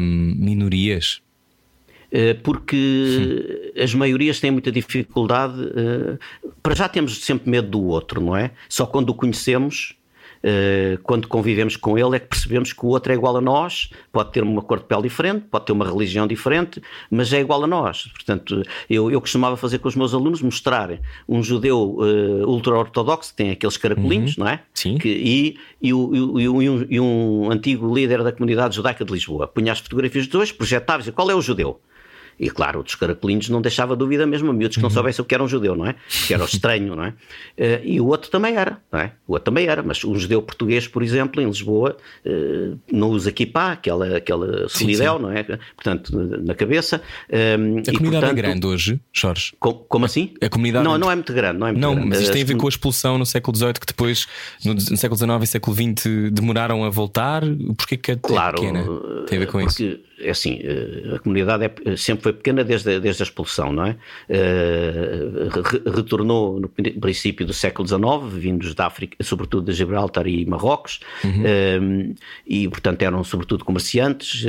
[0.00, 1.20] minorias?
[2.10, 5.60] Eh, porque as maiorias têm muita dificuldade.
[5.76, 6.18] Eh,
[6.62, 8.50] para já temos sempre medo do outro, não é?
[8.68, 9.94] Só quando o conhecemos
[10.38, 13.90] Uh, quando convivemos com ele é que percebemos que o outro é igual a nós,
[14.12, 16.80] pode ter uma cor de pele diferente, pode ter uma religião diferente,
[17.10, 18.06] mas é igual a nós.
[18.12, 20.90] Portanto, eu, eu costumava fazer com os meus alunos mostrar
[21.28, 24.44] um judeu uh, ultra-ortodoxo, que tem aqueles caracolinhos, uhum.
[24.44, 24.62] não é?
[24.72, 24.96] Sim.
[24.96, 29.48] Que, e, e, e, um, e um antigo líder da comunidade judaica de Lisboa.
[29.48, 31.80] Punha as fotografias dos dois, projetava e qual é o judeu?
[32.38, 34.94] E claro, o dos caracolinhos não deixava dúvida mesmo a miúdos que não uhum.
[34.94, 35.94] soubessem o que era um judeu, não é?
[36.26, 37.08] Que era o estranho, não é?
[37.08, 37.14] Uh,
[37.84, 39.12] e o outro também era, não é?
[39.26, 43.30] O outro também era, mas um judeu português, por exemplo, em Lisboa, uh, não usa
[43.30, 45.42] equipá, aquela, aquela solidão, não é?
[45.74, 47.02] Portanto, na cabeça.
[47.28, 49.52] Um, a e, comunidade é portanto, é grande hoje, Jorge?
[49.58, 50.34] Com, como assim?
[50.40, 50.84] A comunidade.
[50.84, 51.58] Não, não é muito grande.
[51.58, 52.08] Não, é muito não grande.
[52.08, 54.26] mas isto tem a ver com a expulsão no século XVIII, que depois,
[54.64, 57.42] no, no século XIX e século XX, demoraram a voltar.
[57.76, 58.84] Porquê que é, claro, pequena?
[59.26, 60.07] Tem a ver com porque, isso?
[60.20, 60.60] É assim,
[61.14, 63.96] a comunidade é, sempre foi pequena desde, desde a expulsão, não é?
[64.28, 71.00] Uh, retornou no princípio do século XIX, vindos da África, sobretudo de Gibraltar e Marrocos,
[71.24, 71.42] uhum.
[71.42, 72.14] uh,
[72.46, 74.44] e portanto eram sobretudo comerciantes,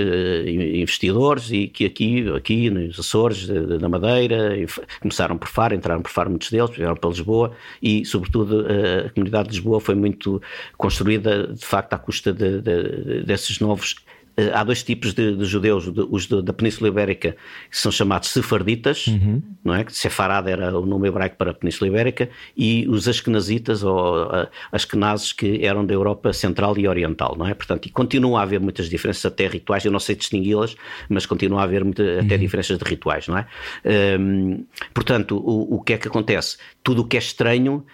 [0.45, 4.55] investidores, e que aqui, aqui nos Açores, na Madeira,
[4.99, 7.51] começaram por Faro, entraram por Faro muitos deles, vieram para Lisboa,
[7.81, 8.65] e sobretudo
[9.05, 10.41] a comunidade de Lisboa foi muito
[10.77, 14.18] construída de facto à custa de, de, desses novos eh,
[14.53, 17.35] há dois tipos de, de judeus, os de, da Península Ibérica,
[17.69, 19.41] que são chamados sefarditas, uhum.
[19.63, 19.85] não é?
[19.89, 25.33] Sefarad era o nome hebraico para a Península Ibérica, e os askenazitas, ou uh, askenazes,
[25.33, 27.53] que eram da Europa Central e Oriental, não é?
[27.53, 30.75] Portanto, e continua a haver muitas diferenças até rituais, eu não sei distingui-las,
[31.07, 32.19] mas continua a haver muita, uhum.
[32.19, 33.47] até diferenças de rituais, não é?
[34.19, 36.57] Um, portanto, o, o que é que acontece?
[36.83, 37.85] Tudo o que é estranho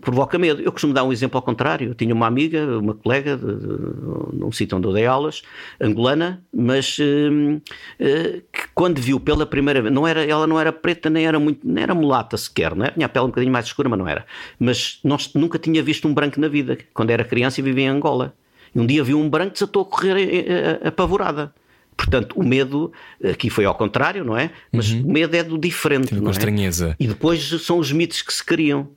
[0.00, 0.62] provoca medo.
[0.62, 1.88] Eu costumo dar um exemplo ao contrário.
[1.88, 5.42] Eu tinha uma amiga, uma colega, de, de, num sítio onde eu dei aulas,
[5.80, 10.72] angolana, mas uh, uh, que quando viu pela primeira vez, não era, ela não era
[10.72, 12.90] preta, nem era muito, nem era mulata sequer, não é?
[12.90, 14.24] tinha a pele um bocadinho mais escura, mas não era.
[14.58, 17.88] Mas nós, nunca tinha visto um branco na vida, quando era criança e vivia em
[17.88, 18.34] Angola.
[18.74, 21.52] E um dia viu um branco desatou a correr eh, apavorada.
[21.96, 22.92] Portanto, o medo
[23.24, 24.50] aqui foi ao contrário, não é?
[24.70, 25.02] Mas uhum.
[25.02, 26.30] o medo é do diferente, Tem não é?
[26.30, 26.94] estranheza.
[27.00, 28.88] E depois são os mitos que se criam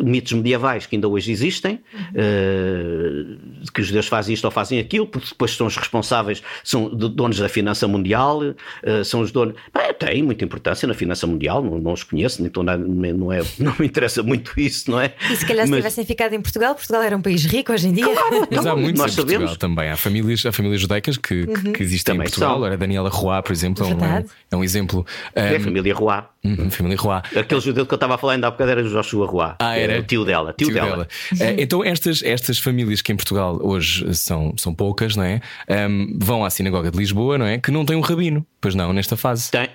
[0.00, 5.06] mitos medievais que ainda hoje existem, uh, que os judeus fazem isto ou fazem aquilo,
[5.06, 9.54] porque depois são os responsáveis, são donos da finança mundial, uh, são os donos.
[9.74, 13.42] Bem, tem muita importância na finança mundial, não, não os conheço, então não, não, é,
[13.58, 15.14] não me interessa muito isso, não é?
[15.30, 15.70] E se calhar Mas...
[15.70, 18.04] se tivessem ficado em Portugal, Portugal era um país rico hoje em dia.
[18.04, 19.58] Claro, Mas há muitos nós em Portugal sabemos.
[19.58, 19.90] também.
[19.90, 21.72] Há famílias, há famílias judaicas que, uhum.
[21.72, 22.60] que existem também em Portugal.
[22.60, 22.64] São.
[22.64, 24.04] A Daniela Roy, por exemplo, é um,
[24.50, 25.06] é um, exemplo.
[25.34, 26.22] É a família Roy.
[26.46, 27.20] Uhum, família Roy.
[27.36, 29.54] Aquele judeu que eu estava a falar ainda há bocado era o Joshua Roy.
[29.58, 30.00] Ah, era?
[30.00, 30.54] O tio dela.
[30.56, 30.90] Tio, tio dela.
[30.90, 31.08] dela.
[31.32, 35.40] Uh, então, estas, estas famílias que em Portugal hoje são, são poucas, não é?
[35.68, 37.58] Um, vão à Sinagoga de Lisboa, não é?
[37.58, 39.48] Que não tem um rabino, pois não, nesta fase.
[39.48, 39.68] Tem,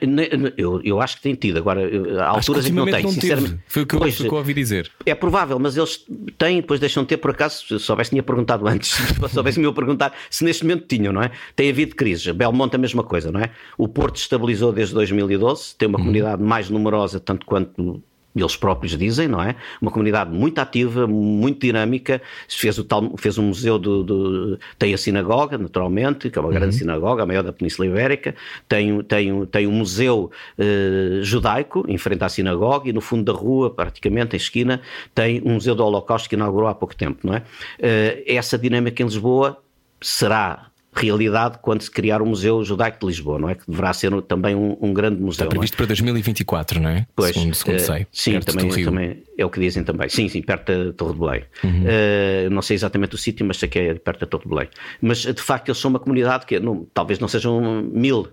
[0.58, 1.58] eu, eu acho que tem tido.
[1.58, 1.82] Agora,
[2.22, 3.60] há alturas em que não tem, não sinceramente.
[3.66, 4.92] Foi o que eu, pois, eu ouvi dizer.
[5.06, 6.06] É provável, mas eles
[6.38, 9.66] têm, depois deixam de ter, por acaso, se soubesse, tinha perguntado antes, se soubesse me
[9.66, 11.32] eu perguntar se neste momento tinham, não é?
[11.56, 12.28] Tem havido crises.
[12.34, 13.52] Belmonte a mesma coisa, não é?
[13.78, 16.04] O Porto estabilizou desde 2012, tem uma uhum.
[16.04, 18.04] comunidade mais numerosa, tanto quanto
[18.36, 19.56] eles próprios dizem, não é?
[19.82, 22.22] Uma comunidade muito ativa, muito dinâmica.
[22.48, 26.48] Fez, o tal, fez um museu do, do Tem a sinagoga, naturalmente, que é uma
[26.48, 26.56] uhum.
[26.56, 28.34] grande sinagoga, a maior da Península Ibérica.
[28.70, 33.38] Tem, tem, tem um museu uh, judaico em frente à sinagoga e no fundo da
[33.38, 34.82] rua, praticamente, em esquina,
[35.14, 37.40] tem um museu do Holocausto que inaugurou há pouco tempo, não é?
[37.40, 39.58] Uh, essa dinâmica em Lisboa
[40.00, 43.56] será realidade quando se criar o Museu Judaico de Lisboa, não é?
[43.56, 45.46] Que deverá ser também um, um grande museu.
[45.46, 45.78] Está previsto é?
[45.78, 47.08] para 2024, não é?
[47.16, 48.08] Pois, segundo, segundo uh, sei.
[48.12, 50.10] Sim, também, também é o que dizem também.
[50.10, 51.44] Sim, sim, perto da Torre de Belém.
[51.64, 51.84] Uhum.
[51.84, 54.70] Uh, não sei exatamente o sítio, mas sei que é perto da Torre de Belém.
[55.02, 58.28] Mas de facto eles são uma comunidade que não, talvez não sejam mil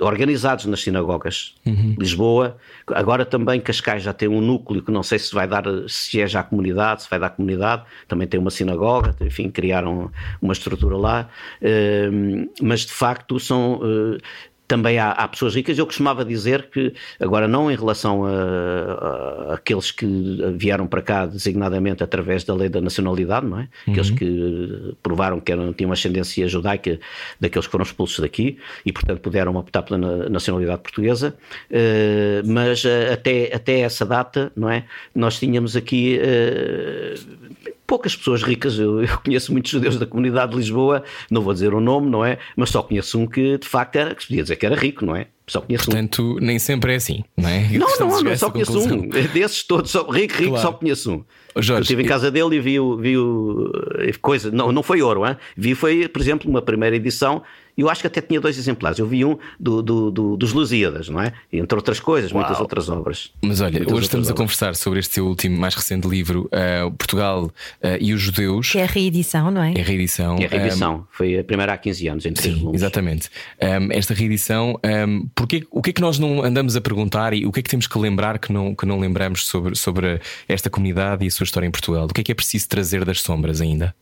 [0.00, 1.54] organizados nas sinagogas.
[1.64, 1.94] Uhum.
[1.98, 2.56] Lisboa,
[2.88, 6.26] agora também Cascais já tem um núcleo que não sei se vai dar, se é
[6.26, 10.96] já a comunidade, se vai dar comunidade, também tem uma sinagoga, enfim, criaram uma estrutura
[10.96, 11.28] lá,
[11.62, 13.80] uh, mas de facto são.
[14.68, 15.78] Também há, há, pessoas ricas.
[15.78, 20.06] Eu costumava dizer que, agora não em relação a, a, aqueles que
[20.56, 23.68] vieram para cá designadamente através da lei da nacionalidade, não é?
[23.86, 23.92] Uhum.
[23.92, 26.98] Aqueles que provaram que eram, tinham ascendência judaica
[27.40, 31.36] daqueles que foram expulsos daqui e, portanto, puderam optar pela nacionalidade portuguesa.
[31.70, 34.84] Uh, mas uh, até, até essa data, não é?
[35.14, 36.18] Nós tínhamos aqui.
[36.20, 41.52] Uh, poucas pessoas ricas, eu, eu, conheço muitos judeus da comunidade de Lisboa, não vou
[41.52, 42.38] dizer o nome, não é?
[42.56, 45.14] Mas só conheço um que de facto era, que podia dizer que era rico, não
[45.14, 45.28] é?
[45.48, 45.86] Só conheço um.
[45.92, 47.68] Portanto, nem sempre é assim, não é?
[47.70, 48.98] Não, não, a a não, só conheço conclusão.
[48.98, 49.08] um.
[49.32, 50.66] Desses todos, só, rico, rico, Claro.
[50.66, 51.24] só conheço um.
[51.58, 53.70] Jorge, eu estive em casa dele e vi, o- vi o-
[54.00, 55.36] eh, coisa, não, não foi ouro, hein?
[55.56, 57.42] vi foi, por exemplo, uma primeira edição.
[57.78, 58.98] Eu acho que até tinha dois exemplares.
[58.98, 61.32] Eu vi um do, do- do- dos Lusíadas, não é?
[61.52, 63.30] Entre outras coisas, muitas outras obras.
[63.42, 64.38] Mas olha, Muitas hoje estamos a obras.
[64.44, 67.50] conversar sobre este seu último, mais recente livro, eh, Portugal
[67.82, 68.70] eh, e os Judeus.
[68.72, 69.74] Que é a reedição, não é?
[69.76, 70.36] É a reedição.
[70.38, 71.06] É a reedição.
[71.10, 72.80] Foi a primeira há 15 anos, em três volumes.
[72.80, 73.28] exatamente.
[73.62, 77.46] Um, esta reedição, um, porquê- o que é que nós não andamos a perguntar e
[77.46, 80.68] o que é que temos que lembrar que não, que não lembramos sobre, sobre esta
[80.68, 82.06] comunidade e a sua história em Portugal?
[82.06, 83.94] O que é que é preciso trazer das sombras ainda?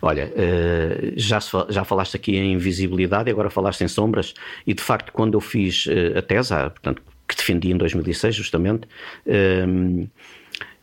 [0.00, 1.38] Olha, eh, já,
[1.68, 4.32] já falaste aqui em visibilidade e agora falaste em sombras,
[4.66, 8.34] e de facto, quando eu fiz eh, a tese, ah, portanto, que defendi em 2006,
[8.34, 8.88] justamente,
[9.26, 10.04] ehm,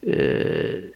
[0.06, 0.92] eh,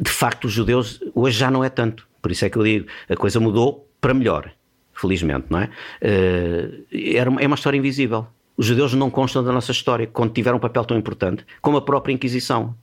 [0.00, 2.06] de facto, os judeus hoje já não é tanto.
[2.22, 4.52] Por isso é que eu digo, a coisa mudou para melhor,
[5.00, 5.70] felizmente, não é?
[6.00, 6.68] Eh,
[7.16, 8.26] era uma- é uma história invisível.
[8.56, 11.80] Os judeus não constam da nossa história, quando tiveram um papel tão importante como a
[11.82, 12.74] própria Inquisição.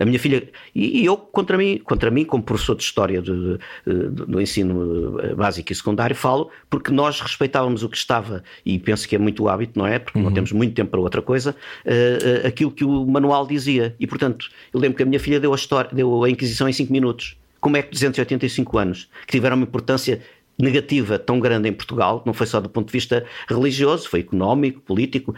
[0.00, 4.40] A minha filha, e, eu contra mim, contra mim, como professor de História de- do
[4.40, 9.16] ensino eh, básico e secundário, falo porque nós respeitávamos o que estava, e penso que
[9.16, 9.98] é muito o hábito, não é?
[9.98, 11.54] Porque não temos muito tempo para outra coisa,
[11.84, 13.96] eh, aquilo que o manual dizia.
[13.98, 16.72] E portanto, eu lembro que a minha filha deu a, história, deu a Inquisição em
[16.72, 17.36] 5 minutos.
[17.60, 20.22] Como é que 285 anos, que tiveram uma importância
[20.60, 24.80] negativa tão grande em Portugal, não foi só do ponto de vista religioso, foi económico,
[24.80, 25.34] político,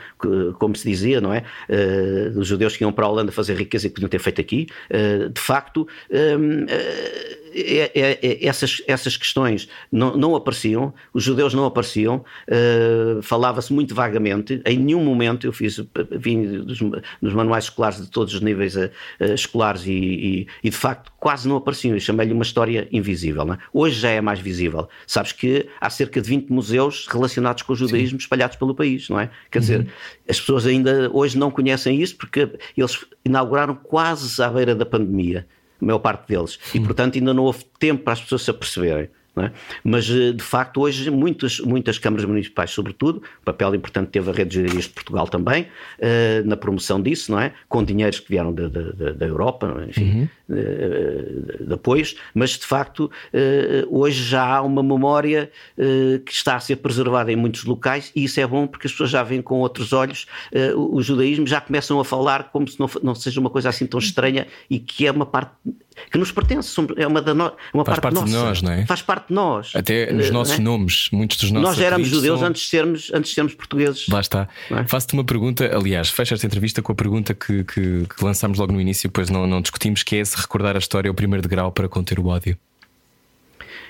[0.59, 1.45] como se dizia, não é?
[1.69, 4.67] Eh, os judeus que iam para a Holanda fazer riqueza e podiam ter feito aqui.
[4.89, 7.40] Eh, de facto, é-
[8.43, 14.61] essas, essas questões não, não apareciam, os judeus não apareciam, eh, falava-se muito vagamente.
[14.65, 15.81] Em nenhum momento eu fiz,
[16.13, 16.79] vim dos,
[17.21, 18.91] dos manuais escolares de todos os níveis eh,
[19.35, 21.95] escolares e, e- e, de facto quase não apareciam.
[21.95, 23.53] Eu chamei-lhe uma história invisível.
[23.53, 23.59] é?
[23.73, 24.89] Hoje já é mais visível.
[25.07, 29.19] Sabes que há cerca de 20 museus relacionados com o judaísmo espalhados pelo país, não
[29.21, 29.31] é?
[29.51, 29.87] Quer dizer,
[30.29, 35.47] as pessoas ainda hoje não conhecem isso porque eles inauguraram quase à beira da pandemia
[35.81, 36.59] a maior parte deles.
[36.75, 39.09] E, portanto, ainda não houve tempo para as pessoas se aperceberem.
[39.37, 39.53] É?
[39.85, 44.51] Mas, eh, de facto, hoje muitas, muitas câmaras municipais, sobretudo, papel importante teve a Rede
[44.51, 45.69] de Judias de Portugal também,
[45.99, 47.53] eh, na promoção disso, não é?
[47.69, 53.87] Com dinheiros que vieram da, da, Europa, enfim, eh, de apoios, mas, de facto, eh,
[53.89, 55.51] hoje já há uma memória
[56.25, 59.11] que está a ser preservada em muitos locais e isso é bom porque as pessoas
[59.11, 60.27] já veem com outros olhos
[60.77, 63.87] o, o judaísmo, já começam a falar como se não, não seja uma coisa assim
[63.87, 65.53] tão estranha e que é uma parte
[66.11, 68.45] que nos pertence, é uma, da no, é uma Faz parte, parte de nossa.
[68.47, 68.87] nós, não é?
[68.87, 69.73] Faz parte de nós.
[69.75, 70.77] Até nos Eh, nossos não é?
[70.79, 73.55] nomes, muitos dos nossos Nós já éramos judeus são- antes de sermos, antes de sermos
[73.55, 74.09] portugueses.
[74.09, 74.49] Lá está.
[74.71, 74.85] É?
[74.85, 78.73] Faço-te uma pergunta, aliás, fecha esta entrevista com a pergunta que, que, que lançámos logo
[78.73, 81.43] no início depois não, não discutimos, que é se recordar a história é o primeiro
[81.43, 82.57] degrau para conter o ódio.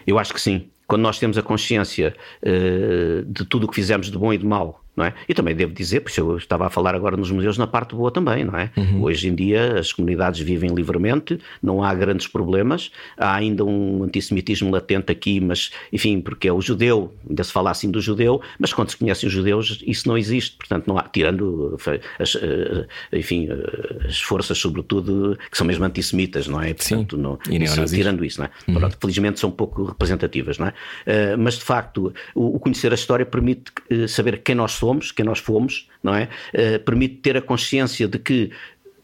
[0.06, 0.68] Eu acho que sim.
[0.86, 4.44] Quando nós temos a consciência eh, de tudo o que fizemos de bom e de
[4.44, 5.14] mau, não é?
[5.26, 8.10] E também devo dizer, porque eu estava a falar agora nos museus na parte boa
[8.10, 8.70] também, não é?
[9.00, 14.70] Hoje em dia as comunidades vivem livremente, não há grandes problemas, há ainda um antissemitismo
[14.70, 18.72] latente aqui, mas enfim, porque é o judeu, ainda se fala assim do judeu, mas
[18.72, 22.86] quando se conhecem os judeus isso não existe, portanto não há, tirando eh, as, eh,
[23.12, 26.74] enfim, eh, as forças sobretudo que são mesmo antissemitas, não é?
[26.78, 28.50] Sim, Portanto, não, e isso, tirando isso, não é?
[28.78, 30.74] Pronto, felizmente são pouco representativas, não é?
[31.06, 33.72] Eh, mas de facto, o, o conhecer a história permite
[34.08, 36.28] saber quem nós somos, quem nós fomos, não é?
[36.52, 38.50] Eh, permite ter a consciência de que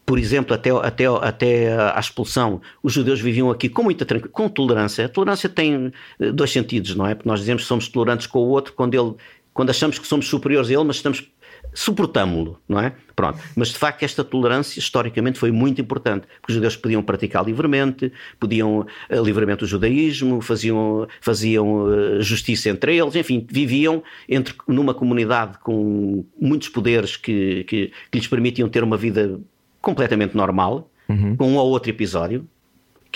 [0.07, 5.05] por exemplo, até, até, até à expulsão, os judeus viviam aqui com muita com tolerância.
[5.05, 7.13] A tolerância tem eh, dois sentidos, não é?
[7.13, 9.15] Porque nós dizemos que somos tolerantes com o outro quando, ele,
[9.53, 11.29] quando achamos que somos superiores a ele, mas estamos
[11.77, 12.91] suportámo-lo, não é?
[13.15, 13.37] Pronto.
[13.55, 18.11] Mas de facto esta tolerância historicamente foi muito importante, porque os judeus podiam praticar livremente,
[18.39, 24.91] podiam eh, livremente o judaísmo, faziam, faziam eh, justiça entre eles, enfim, viviam entre, numa
[24.91, 29.39] comunidade com muitos poderes que, que, que lhes permitiam ter uma vida
[29.79, 30.89] completamente normal,
[31.37, 32.45] com um ou outro episódio,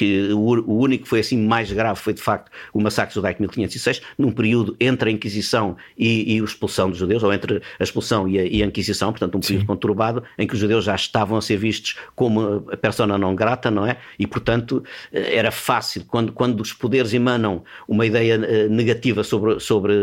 [0.01, 3.43] que o, único que foi assim mais grave foi de facto o massacre judaico de
[3.43, 7.83] 1506, num período entre a Inquisição e, e a expulsão dos judeus, ou entre a
[7.83, 10.95] expulsão e a, e a Inquisição, portanto um período conturbado em que os judeus já
[10.95, 13.97] estavam a ser vistos como a persona não grata, não é?
[14.17, 14.83] E portanto
[15.13, 19.93] eh, era fácil, quando, quando os poderes emanam uma ideia eh, negativa sobre, sobre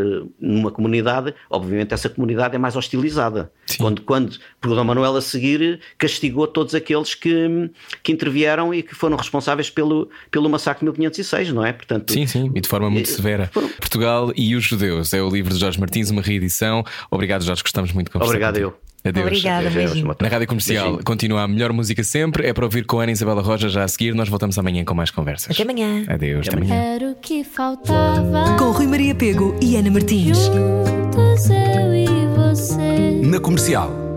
[0.40, 3.50] uma comunidade, obviamente essa comunidade é mais hostilizada.
[3.78, 7.68] Quando, quando, porque o Dom Manuel a seguir castigou todos aqueles que,
[8.02, 9.87] que intervieram e que foram responsáveis pelo,
[10.30, 11.72] pelo massacre de 1506, não é?
[11.72, 13.50] Portanto, Sim, sim, e de forma muito eh, severa.
[13.52, 16.84] foram- Portugal e os Judeus é o livro de Jorge Martins, uma reedição.
[17.10, 18.30] Obrigado, Jorge, gostamos muito de conversar.
[18.32, 18.74] Obrigado contigo.
[18.82, 18.88] eu.
[19.04, 19.26] Adeus.
[19.26, 21.04] Obrigada, Adeus, uma- Na Rádio Comercial Beijinho.
[21.04, 22.46] continua a melhor música sempre.
[22.46, 24.12] É para ouvir com a Ana Isabela Roja já a seguir.
[24.14, 25.52] Nós voltamos amanhã com mais conversas.
[25.58, 26.04] Até amanhã.
[26.08, 26.74] Adeus, até amanhã.
[26.74, 28.56] Era o que faltava.
[28.58, 30.36] Com Rui Maria Pego e Ana Martins.
[30.46, 33.20] Juntos eu e você.
[33.22, 34.07] Na comercial.